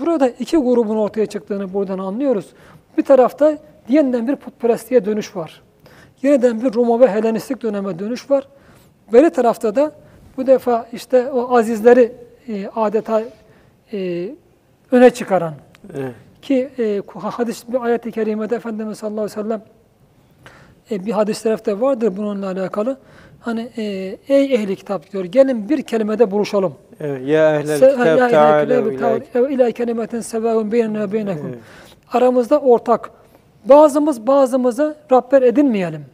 [0.00, 2.46] Burada iki grubun ortaya çıktığını buradan anlıyoruz.
[2.98, 5.62] Bir tarafta yeniden bir putperestliğe dönüş var.
[6.22, 8.48] Yeniden bir Roma ve Helenistik döneme dönüş var.
[9.12, 9.92] Beri tarafta da
[10.36, 12.12] bu defa işte o azizleri
[12.48, 13.22] e, adeta
[13.92, 14.28] e,
[14.92, 15.54] öne çıkaran
[15.94, 16.14] Evet.
[16.42, 19.62] ki e, hadis bir ayet-i kerimede Efendimiz sallallahu aleyhi ve sellem
[20.90, 22.98] e, bir hadis tarafta vardır bununla alakalı.
[23.40, 23.82] Hani e,
[24.28, 26.74] ey ehli kitap diyor gelin bir kelimede buluşalım.
[27.00, 27.28] Evet.
[27.28, 31.46] Ya ehlel kitap teâlev ila kelimetin sevâhun beynena ve beynekum.
[31.48, 31.58] Evet.
[32.12, 33.10] Aramızda ortak.
[33.64, 36.04] Bazımız bazımıza Rabber edinmeyelim.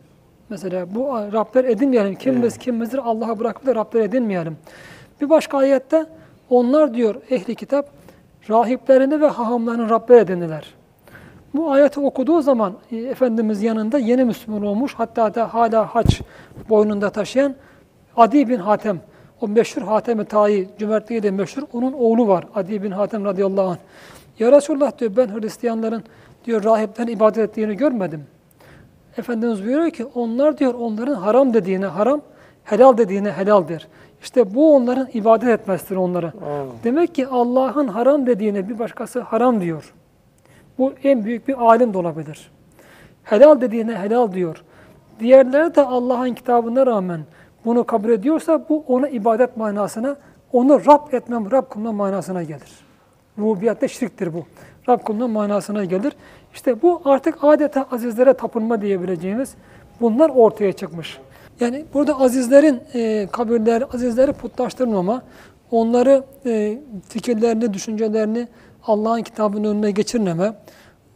[0.48, 2.14] Mesela bu Rabber edinmeyelim.
[2.14, 4.56] Kimimiz kimimizdir Allah'a bırakıp da Rabber edinmeyelim.
[5.20, 6.06] Bir başka ayette
[6.50, 8.01] onlar diyor ehli kitap
[8.49, 10.74] rahiplerini ve hahamlarını Rabber edindiler.
[11.55, 16.20] Bu ayeti okuduğu zaman e, Efendimiz yanında yeni Müslüman olmuş hatta da hala haç
[16.68, 17.55] boynunda taşıyan
[18.16, 19.01] Adi bin Hatem,
[19.40, 23.78] o meşhur Hatem-i Tayi, cömertliği de meşhur, onun oğlu var Adi bin Hatem radıyallahu anh.
[24.38, 26.03] Ya Resulullah diyor ben Hristiyanların
[26.45, 28.24] diyor rahiplerin ibadet ettiğini görmedim.
[29.18, 32.20] Efendimiz buyuruyor ki onlar diyor onların haram dediğine haram,
[32.64, 33.88] helal dediğine helaldir.
[34.22, 36.26] İşte bu onların ibadet etmesidir onlara.
[36.26, 36.64] Aa.
[36.84, 39.94] Demek ki Allah'ın haram dediğine bir başkası haram diyor.
[40.78, 42.50] Bu en büyük bir alim de olabilir.
[43.24, 44.64] Helal dediğine helal diyor.
[45.20, 47.20] Diğerleri de Allah'ın kitabına rağmen
[47.64, 50.16] bunu kabul ediyorsa bu ona ibadet manasına,
[50.52, 52.70] onu Rab etmem, Rab kılma manasına gelir.
[53.38, 54.44] Rubiyatte şirktir bu.
[54.88, 56.12] Rab kılma manasına gelir.
[56.54, 59.54] İşte bu artık adeta azizlere tapınma diyebileceğimiz
[60.00, 61.18] bunlar ortaya çıkmış.
[61.61, 65.22] Yani burada azizlerin e, kabirler, azizleri putlaştırmama,
[65.70, 66.78] onları e,
[67.09, 68.48] fikirlerini, düşüncelerini
[68.86, 70.53] Allah'ın kitabının önüne geçirmeme,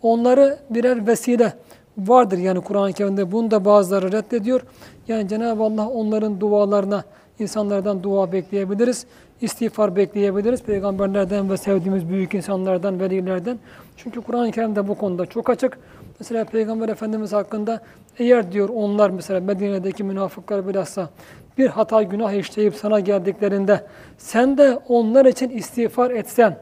[0.02, 1.52] onları birer vesile
[1.98, 3.32] vardır yani Kur'an-ı Kerim'de.
[3.32, 4.60] Bunu da bazıları reddediyor.
[5.08, 7.04] Yani Cenab-ı Allah onların dualarına
[7.38, 9.06] insanlardan dua bekleyebiliriz.
[9.40, 10.62] İstiğfar bekleyebiliriz.
[10.62, 13.58] Peygamberlerden ve sevdiğimiz büyük insanlardan, velilerden.
[13.96, 15.78] Çünkü Kur'an-ı Kerim'de bu konuda çok açık.
[16.20, 17.80] Mesela Peygamber Efendimiz hakkında
[18.18, 21.10] eğer diyor onlar mesela Medine'deki münafıklar bilhassa
[21.58, 23.84] bir hata günah işleyip sana geldiklerinde
[24.18, 26.58] sen de onlar için istiğfar etsen,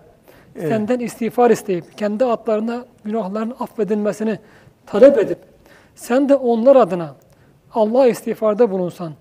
[0.57, 0.69] evet.
[0.69, 4.39] senden istiğfar isteyip kendi atlarına günahların affedilmesini
[4.87, 5.39] talep edip
[5.95, 7.15] sen de onlar adına
[7.75, 9.13] Allah'a istiğfarda bulunsan,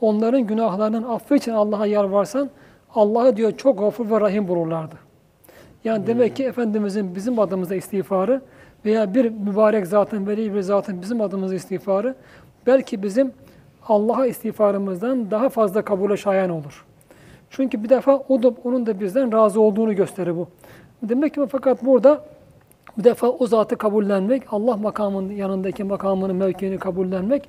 [0.00, 2.50] onların günahlarının affı için Allah'a yalvarsan,
[2.94, 4.94] Allah'ı diyor çok gafur ve rahim bulurlardı.
[5.84, 8.40] Yani demek ki Efendimizin bizim adımıza istiğfarı
[8.84, 12.14] veya bir mübarek zatın, veli bir zatın bizim adımıza istiğfarı
[12.66, 13.32] belki bizim
[13.88, 16.84] Allah'a istiğfarımızdan daha fazla kabule şayan olur.
[17.50, 20.48] Çünkü bir defa o da, onun da bizden razı olduğunu gösterir bu.
[21.02, 22.24] Demek ki fakat burada
[22.98, 27.48] bir defa o zatı kabullenmek, Allah makamının yanındaki makamını, mevkiini kabullenmek,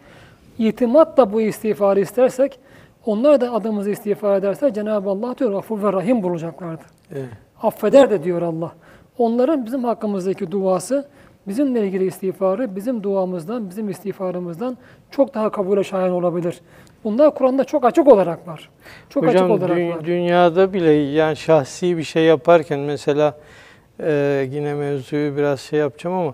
[0.57, 2.59] itimat da bu istiğfarı istersek,
[3.05, 6.83] onlar da adımızı istiğfar ederse Cenab-ı Allah diyor gafur ve rahim bulacaklardı.
[7.11, 7.29] Evet.
[7.63, 8.71] Affeder de diyor Allah.
[9.17, 11.07] Onların bizim hakkımızdaki duası,
[11.47, 14.77] bizimle ilgili istiğfarı, bizim duamızdan, bizim istiğfarımızdan
[15.11, 16.61] çok daha kabule şayan olabilir.
[17.03, 18.69] Bunlar Kur'an'da çok açık olarak var.
[19.09, 20.05] Çok Hocam, açık olarak dü- var.
[20.05, 23.37] dünyada bile yani şahsi bir şey yaparken mesela
[23.99, 26.33] e, yine mevzuyu biraz şey yapacağım ama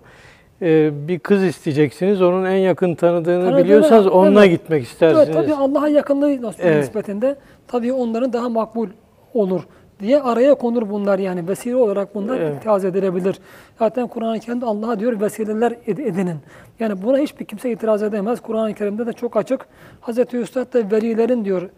[0.61, 2.21] e, bir kız isteyeceksiniz.
[2.21, 4.59] Onun en yakın tanıdığını Tanıdığını, biliyorsanız onunla evet.
[4.59, 5.27] gitmek istersiniz.
[5.27, 6.77] Evet, tabii Allah'a yakınlığı Evet.
[6.79, 7.35] nispetinde
[7.67, 8.87] tabii onların daha makbul
[9.33, 9.61] olur
[9.99, 12.55] diye araya konur bunlar yani vesile olarak bunlar Evet.
[12.59, 13.39] itiraz edilebilir.
[13.79, 16.37] Zaten Kur'an-ı Kerim'de Allah'a diyor vesileler ed- edinin.
[16.79, 18.39] Yani buna hiçbir kimse itiraz edemez.
[18.41, 19.65] Kur'an-ı Kerim'de de çok açık.
[20.01, 21.69] Hazreti Üstad da velilerin diyor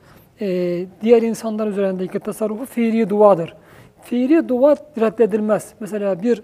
[0.41, 0.47] e,
[1.01, 3.53] diğer insanlar üzerindeki tasarrufu fiili duadır.
[4.01, 5.74] Fiili dua reddedilmez.
[5.80, 6.43] Mesela bir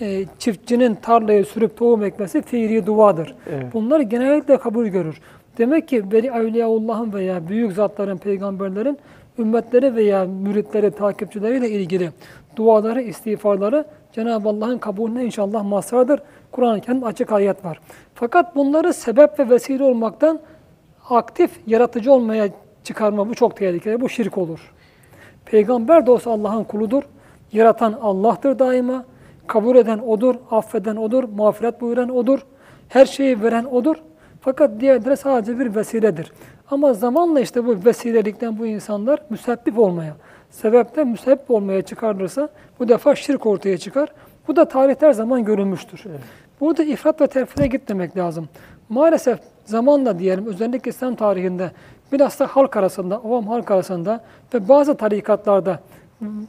[0.00, 3.34] e, çiftçinin tarlayı sürüp tohum ekmesi fiili duadır.
[3.52, 3.64] Evet.
[3.74, 5.20] Bunlar genellikle kabul görür.
[5.58, 8.98] Demek ki veli Evliyaullah'ın veya büyük zatların, peygamberlerin
[9.38, 12.10] ümmetleri veya müritleri, takipçileriyle ilgili
[12.56, 16.20] duaları, istiğfarları Cenab-ı Allah'ın kabulüne inşallah mazhardır.
[16.52, 17.80] Kur'an-ı Kerim'de açık ayet var.
[18.14, 20.40] Fakat bunları sebep ve vesile olmaktan
[21.10, 22.48] aktif, yaratıcı olmaya
[22.84, 24.00] çıkarma bu çok tehlikeli.
[24.00, 24.72] Bu şirk olur.
[25.44, 27.02] Peygamber de olsa Allah'ın kuludur.
[27.52, 29.04] Yaratan Allah'tır daima.
[29.46, 32.38] Kabul eden O'dur, affeden O'dur, mağfiret buyuran O'dur.
[32.88, 33.96] Her şeyi veren O'dur.
[34.40, 36.32] Fakat diğerleri sadece bir vesiledir.
[36.70, 40.16] Ama zamanla işte bu vesilelikten bu insanlar müsebbip olmaya,
[40.50, 42.48] sebepten müsebbip olmaya çıkarılırsa
[42.78, 44.08] bu defa şirk ortaya çıkar.
[44.48, 46.04] Bu da tarihte her zaman görülmüştür.
[46.10, 46.20] Evet.
[46.60, 48.48] Burada ifrat ve terfire gitmemek lazım.
[48.88, 51.70] Maalesef zamanla diyelim özellikle İslam tarihinde
[52.12, 55.80] bilhassa halk arasında, avam halk arasında ve bazı tarikatlarda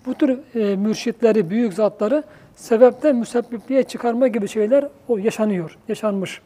[0.06, 2.24] bu tür e, mürşitleri, büyük zatları
[2.56, 6.42] sebepten müsebbipliğe çıkarma gibi şeyler o yaşanıyor, yaşanmış.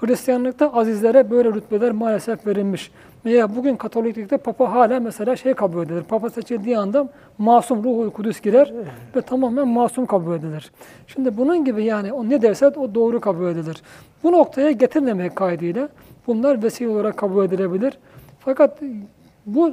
[0.00, 2.90] Hristiyanlıkta azizlere böyle rütbeler maalesef verilmiş.
[3.24, 6.02] Veya bugün Katoliklikte Papa hala mesela şey kabul edilir.
[6.02, 8.72] Papa seçildiği anda masum ruhu kudüs girer
[9.16, 10.72] ve tamamen masum kabul edilir.
[11.06, 13.82] Şimdi bunun gibi yani o ne derse o doğru kabul edilir.
[14.22, 15.88] Bu noktaya getirmemek kaydıyla
[16.26, 17.98] bunlar vesile olarak kabul edilebilir.
[18.38, 18.80] Fakat
[19.46, 19.72] bu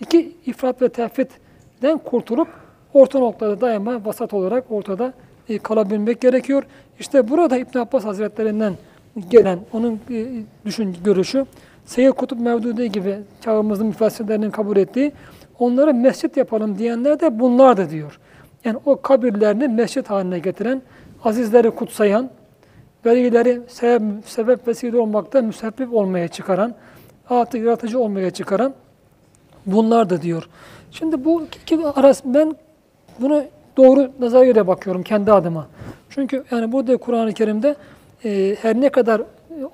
[0.00, 2.48] iki ifrat ve tefritten kurtulup
[2.94, 5.12] orta noktada daima vasat olarak ortada
[5.48, 6.62] e, kalabilmek gerekiyor.
[7.00, 8.74] İşte burada İbn Abbas Hazretlerinden
[9.28, 10.26] gelen onun e,
[10.64, 11.46] düşün görüşü
[11.86, 15.12] Seyyid Kutup Mevdudi gibi çağımızın müfessirlerinin kabul ettiği
[15.58, 18.18] onlara mescit yapalım diyenler de bunlardı diyor.
[18.64, 20.82] Yani o kabirlerini mescit haline getiren,
[21.24, 22.30] azizleri kutsayan,
[23.06, 26.74] velileri sebep, sebep vesile olmakta müsebbip olmaya çıkaran,
[27.30, 28.74] artık yaratıcı olmaya çıkaran
[29.66, 30.48] bunlardı diyor.
[30.90, 32.56] Şimdi bu iki arası ben
[33.20, 33.44] bunu
[33.76, 35.66] doğru nazarıyla bakıyorum kendi adıma.
[36.10, 37.76] Çünkü yani burada Kur'an-ı Kerim'de
[38.24, 39.22] e, her ne kadar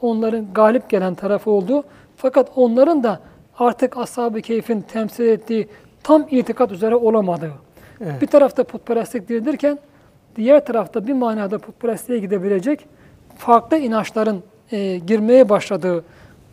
[0.02, 1.84] onların galip gelen tarafı olduğu
[2.16, 3.20] fakat onların da
[3.58, 5.68] artık ashab-ı keyfin temsil ettiği
[6.02, 7.52] tam itikat üzere olamadığı.
[8.00, 8.22] Evet.
[8.22, 9.78] Bir tarafta putperestlik değildirken
[10.36, 12.86] diğer tarafta bir manada putperestliğe gidebilecek
[13.36, 14.42] farklı inançların
[14.72, 16.04] e, girmeye başladığı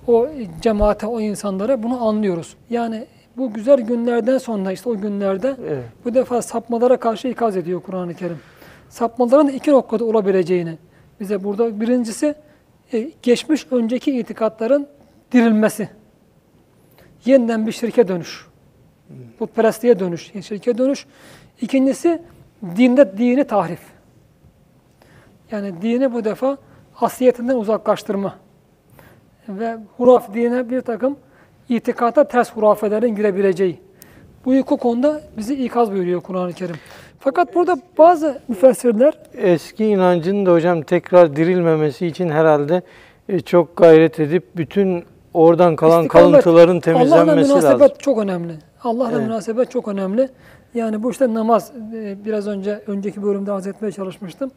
[0.07, 0.27] o
[0.61, 2.55] cemaate, o insanlara bunu anlıyoruz.
[2.69, 3.05] Yani
[3.37, 5.83] bu güzel günlerden sonra işte o günlerde evet.
[6.05, 8.39] bu defa sapmalara karşı ikaz ediyor Kur'an-ı Kerim.
[8.89, 10.77] Sapmaların iki noktada olabileceğini
[11.19, 12.35] bize burada birincisi
[12.93, 14.87] e, geçmiş önceki itikatların
[15.31, 15.89] dirilmesi.
[17.25, 18.47] Yeniden bir şirke dönüş.
[19.39, 21.05] Putperestliğe dönüş, şirke dönüş.
[21.61, 22.21] İkincisi
[22.77, 23.79] dinde dini tahrif.
[25.51, 26.57] Yani dini bu defa
[27.01, 28.35] asliyetinden uzaklaştırma.
[29.49, 31.17] Ve huraf dine bir takım
[31.69, 33.79] itikata ters hurafelerin girebileceği.
[34.45, 36.75] Bu iki konuda bizi ikaz buyuruyor Kur'an-ı Kerim.
[37.25, 42.81] Fakat burada bazı müfessirler Eski inancın da hocam tekrar dirilmemesi için herhalde
[43.29, 45.03] e, çok gayret edip bütün
[45.33, 47.95] oradan kalan İstikamet, kalıntıların Allah'la temizlenmesi münasebet lazım.
[47.99, 48.53] çok önemli.
[48.83, 49.27] Allah'la Evet.
[49.27, 50.29] münasebet çok önemli.
[50.73, 54.51] Yani bu işte namaz, e, biraz önce önceki bölümde arz etmeye çalışmıştım.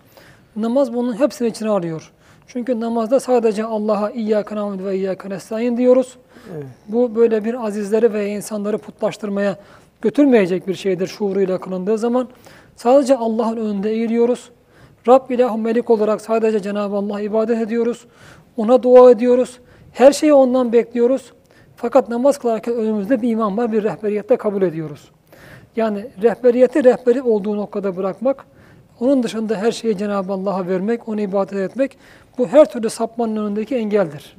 [0.56, 2.12] Namaz bunun hepsini içine alıyor.
[2.46, 6.16] Çünkü namazda sadece Allah'a İyyâke nâbudu ve İyyâke nestaîn diyoruz.
[6.54, 6.64] Evet.
[6.88, 9.56] Bu böyle bir azizleri ve insanları putlaştırmaya
[10.02, 12.28] götürmeyecek bir şeydir şuuruyla kılındığı zaman.
[12.78, 14.50] Sadece Allah'ın önünde eğiliyoruz.
[15.08, 18.04] Rab ilahü melik olarak sadece Cenab-ı Allah'a ibadet ediyoruz.
[18.56, 19.58] Ona dua ediyoruz.
[19.92, 21.32] Her şeyi ondan bekliyoruz.
[21.76, 25.10] Fakat namaz kılarken önümüzde bir imam var, bir rehberiyette kabul ediyoruz.
[25.76, 28.46] Yani rehberiyeti rehberi olduğu noktada bırakmak,
[29.00, 31.98] onun dışında her şeyi Cenab-ı Allah'a vermek, ona ibadet etmek,
[32.38, 34.36] bu her türlü sapmanın önündeki engeldir.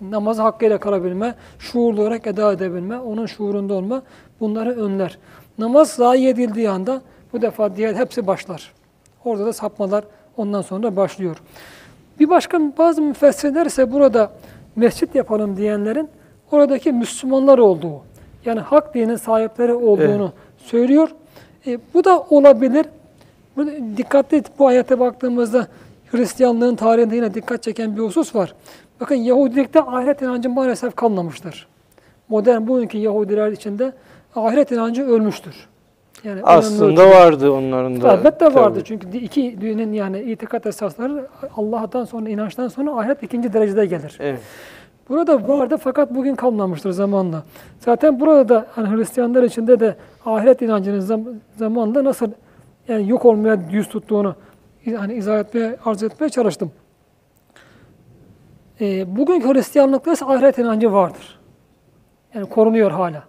[0.00, 4.02] Namazı hakkıyla kılabilme, şuurlu olarak eda edebilme, onun şuurunda olma
[4.40, 5.18] bunları önler.
[5.58, 7.02] Namaz zayi edildiği anda
[7.32, 8.72] bu defa diğer hepsi başlar.
[9.24, 10.04] Orada da sapmalar
[10.36, 11.36] ondan sonra başlıyor.
[12.20, 14.30] Bir başka bazı müfessirler ise burada
[14.76, 16.08] mescit yapalım diyenlerin
[16.50, 18.02] oradaki Müslümanlar olduğu,
[18.44, 21.08] yani hak dinin sahipleri olduğunu söylüyor.
[21.66, 22.86] E, bu da olabilir.
[23.96, 25.66] Dikkatli bu ayete baktığımızda
[26.10, 28.54] Hristiyanlığın tarihinde yine dikkat çeken bir husus var.
[29.00, 31.68] Bakın Yahudilikte ahiret inancı maalesef kalmamıştır.
[32.28, 33.92] Modern bugünkü Yahudiler içinde
[34.36, 35.68] ahiret inancı ölmüştür.
[36.24, 37.10] Yani Aslında ölçüde.
[37.10, 38.12] vardı onların da.
[38.14, 38.84] Elbette vardı tabii.
[38.84, 44.16] çünkü iki dinin yani itikat esasları Allah'tan sonra inançtan sonra ahiret ikinci derecede gelir.
[44.20, 44.40] Evet.
[45.08, 47.42] Burada vardı fakat bugün kalmamıştır zamanla.
[47.78, 49.96] Zaten burada da hani Hristiyanlar içinde de
[50.26, 52.28] ahiret inancının zam- zamanla nasıl
[52.88, 54.34] yani yok olmaya yüz tuttuğunu
[54.96, 56.72] hani izah etmeye, arz etmeye çalıştım.
[58.80, 61.38] Ee, bugünkü Hristiyanlıkta ise ahiret inancı vardır.
[62.34, 63.22] Yani korunuyor hala.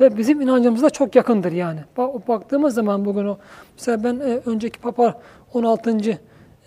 [0.00, 1.80] Ve bizim inancımıza çok yakındır yani.
[1.96, 3.38] Bak, baktığımız zaman bugün o,
[3.76, 5.20] mesela ben e, önceki Papa
[5.54, 5.90] 16.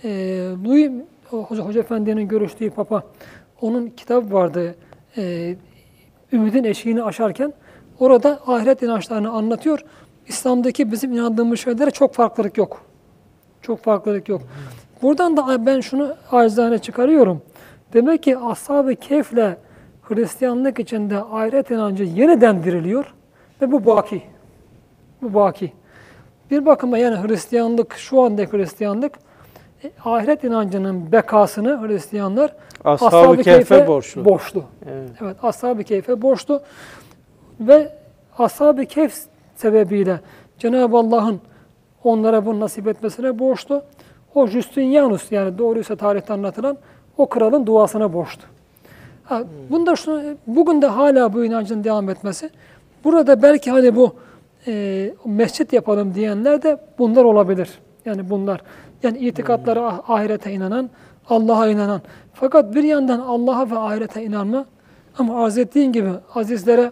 [0.03, 0.09] E,
[0.65, 0.91] Louis
[1.31, 3.03] o Hoca, Hoca Efendi'nin görüştüğü Papa,
[3.61, 4.75] onun kitabı vardı.
[5.17, 5.55] E,
[6.31, 7.53] Ümidin eşiğini aşarken
[7.99, 9.79] orada ahiret inançlarını anlatıyor.
[10.27, 12.85] İslam'daki bizim inandığımız şeylere çok farklılık yok.
[13.61, 14.41] Çok farklılık yok.
[15.01, 17.41] Buradan da ben şunu acizane çıkarıyorum.
[17.93, 19.57] Demek ki Ashab-ı Kehf'le
[20.01, 23.13] Hristiyanlık içinde ahiret inancı yeniden diriliyor
[23.61, 24.21] ve bu baki.
[25.21, 25.73] Bu baki.
[26.51, 29.19] Bir bakıma yani Hristiyanlık, şu andaki Hristiyanlık
[29.83, 32.53] e, ahiret inancının bekasını Hristiyanlar
[32.83, 34.25] Ashab-ı Kehf'e borçlu.
[34.25, 34.63] borçlu.
[34.91, 35.09] Evet.
[35.21, 36.61] Evet, Ashab-ı Kehf'e borçlu
[37.59, 37.91] ve
[38.37, 39.13] Ashab-ı Kehf
[39.55, 40.19] sebebiyle
[40.57, 41.41] Cenab-ı Allah'ın
[42.03, 43.83] onlara bunu nasip etmesine borçlu.
[44.35, 46.77] O Justinianus yani doğruysa tarihte anlatılan
[47.17, 48.43] o kralın duasına borçlu.
[49.23, 52.49] Ha, bunda şunu, bugün de hala bu inancın devam etmesi.
[53.03, 54.15] Burada belki hani bu
[54.67, 57.69] e, mescit yapalım diyenler de bunlar olabilir.
[58.05, 58.61] Yani bunlar.
[59.03, 60.89] Yani itikatları ah- ahirete inanan,
[61.29, 62.01] Allah'a inanan.
[62.33, 64.65] Fakat bir yandan Allah'a ve ahirete inanma
[65.17, 66.91] ama arz ettiğin gibi azizlere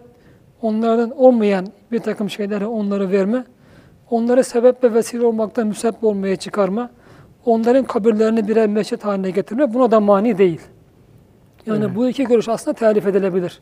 [0.61, 3.43] onlardan olmayan bir takım şeyleri onları verme,
[4.09, 6.89] onları sebep ve vesile olmaktan müsebbip olmaya çıkarma,
[7.45, 10.61] onların kabirlerini birer mescit haline getirme buna da mani değil.
[11.65, 13.61] Yani bu iki görüş aslında telif edilebilir.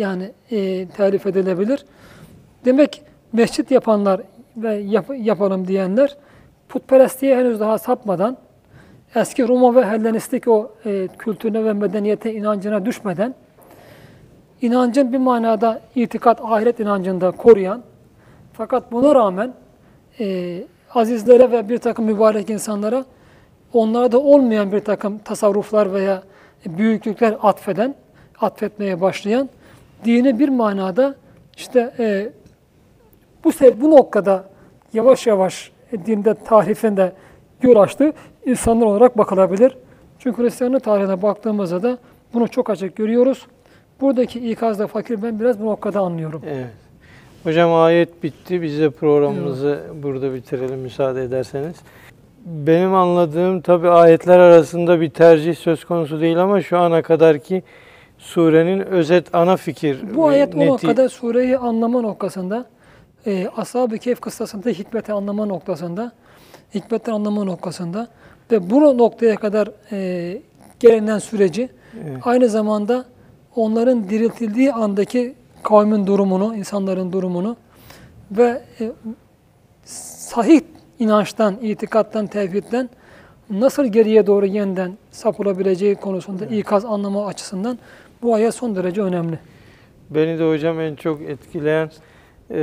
[0.00, 1.84] Yani e, telif edilebilir.
[2.64, 4.20] Demek mescit yapanlar
[4.56, 6.16] ve yap- yapalım diyenler
[6.68, 8.36] putperestliğe henüz daha sapmadan
[9.14, 13.34] eski Roma ve Hellenistik o e, kültürüne ve medeniyete inancına düşmeden
[14.62, 17.82] inancın bir manada itikat, ahiret inancında koruyan
[18.52, 19.54] fakat buna rağmen
[20.20, 20.56] e,
[20.94, 23.04] azizlere ve bir takım mübarek insanlara
[23.72, 26.22] onlarda olmayan bir takım tasarruflar veya
[26.66, 27.94] büyüklükler atfeden,
[28.40, 29.48] atfetmeye başlayan
[30.04, 31.14] dini bir manada
[31.56, 32.28] işte e,
[33.44, 34.44] bu bu noktada
[34.92, 35.72] yavaş yavaş
[36.06, 37.12] dinde tahrifinde
[37.62, 38.12] yol açtı
[38.46, 39.76] insanlar olarak bakılabilir.
[40.18, 41.98] Çünkü Hristiyanlık tarihine baktığımızda da
[42.34, 43.46] bunu çok açık görüyoruz.
[44.00, 46.42] Buradaki ikazda fakir ben biraz bu noktada anlıyorum.
[46.46, 46.66] Evet.
[47.44, 48.62] Hocam ayet bitti.
[48.62, 51.76] Biz de programımızı burada bitirelim müsaade ederseniz.
[52.46, 57.62] Benim anladığım tabi ayetler arasında bir tercih söz konusu değil ama şu ana kadarki
[58.20, 60.14] surenin özet ana fikir.
[60.14, 62.64] Bu ayet o neti- noktada sureyi anlama noktasında,
[63.26, 66.12] e, Ashab-ı Kehf kıssasında hikmeti anlama noktasında,
[66.74, 68.08] hikmetten anlama noktasında
[68.50, 70.38] ve bu noktaya kadar e,
[70.80, 71.68] gelinen süreci
[72.04, 72.16] Evet.
[72.24, 73.04] aynı zamanda
[73.56, 77.56] onların diriltildiği andaki kavmin durumunu, insanların durumunu
[78.30, 78.92] ve e,
[79.84, 80.60] sahih
[80.98, 82.90] inançtan, itikattan, tevhidden
[83.50, 87.78] nasıl geriye doğru yeniden sapılabileceği konusunda ikaz anlama açısından
[88.22, 89.38] bu ayet son derece önemli.
[90.10, 91.90] Beni de hocam en çok etkileyen
[92.50, 92.56] e,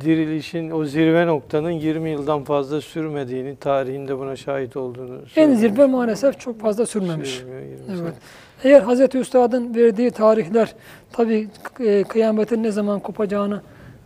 [0.00, 6.40] dirilişin o zirve noktanın 20 yıldan fazla sürmediğini, tarihinde buna şahit olduğunu En zirve maalesef
[6.40, 7.28] çok fazla sürmemiş.
[7.30, 7.98] Sürmüyor 20 Evet.
[7.98, 8.08] sene.
[8.64, 10.74] Eğer Hazreti Üstad'ın verdiği tarihler
[11.12, 11.48] tabi
[12.08, 13.60] kıyametin ne zaman kopacağını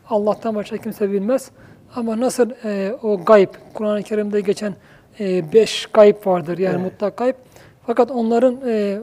[0.08, 1.50] Allah'tan başka kimse bilmez.
[1.96, 4.74] Ama nasıl e, o gayb, Kur'an-ı Kerim'de geçen
[5.20, 6.92] e, beş gayb vardır yani Evet.
[6.92, 7.34] mutlak gayb.
[7.86, 8.98] Fakat onların e,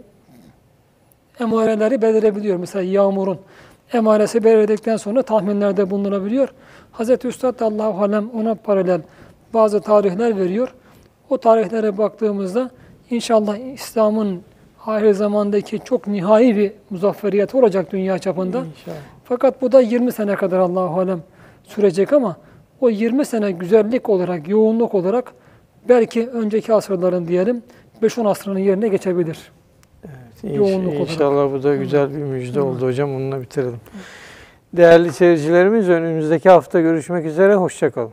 [1.39, 2.57] emareleri belirebiliyor.
[2.57, 3.39] Mesela yağmurun
[3.93, 6.49] emaresi belirledikten sonra tahminlerde bulunabiliyor.
[6.91, 9.01] Hazreti Üstad da Allahu Alem ona paralel
[9.53, 10.75] bazı tarihler veriyor.
[11.29, 12.69] O tarihlere baktığımızda
[13.09, 14.41] inşallah İslam'ın
[14.85, 18.57] ahir zamandaki çok nihai bir muzafferiyet olacak dünya çapında.
[18.57, 18.97] İnşallah.
[19.23, 21.21] Fakat bu da 20 sene kadar Allahu Alem
[21.63, 22.35] sürecek ama
[22.81, 25.33] o 20 sene güzellik olarak, yoğunluk olarak
[25.89, 27.63] belki önceki asırların diyelim
[28.03, 29.51] 5-10 asrının yerine geçebilir.
[30.43, 31.09] İnş- Yoğunluk olarak.
[31.11, 32.67] İnşallah bu da güzel bir müjde Evet.
[32.67, 33.09] oldu hocam.
[33.15, 33.79] Bununla bitirelim.
[34.73, 37.55] Değerli seyircilerimiz önümüzdeki hafta görüşmek üzere.
[37.55, 38.11] Hoşçakalın.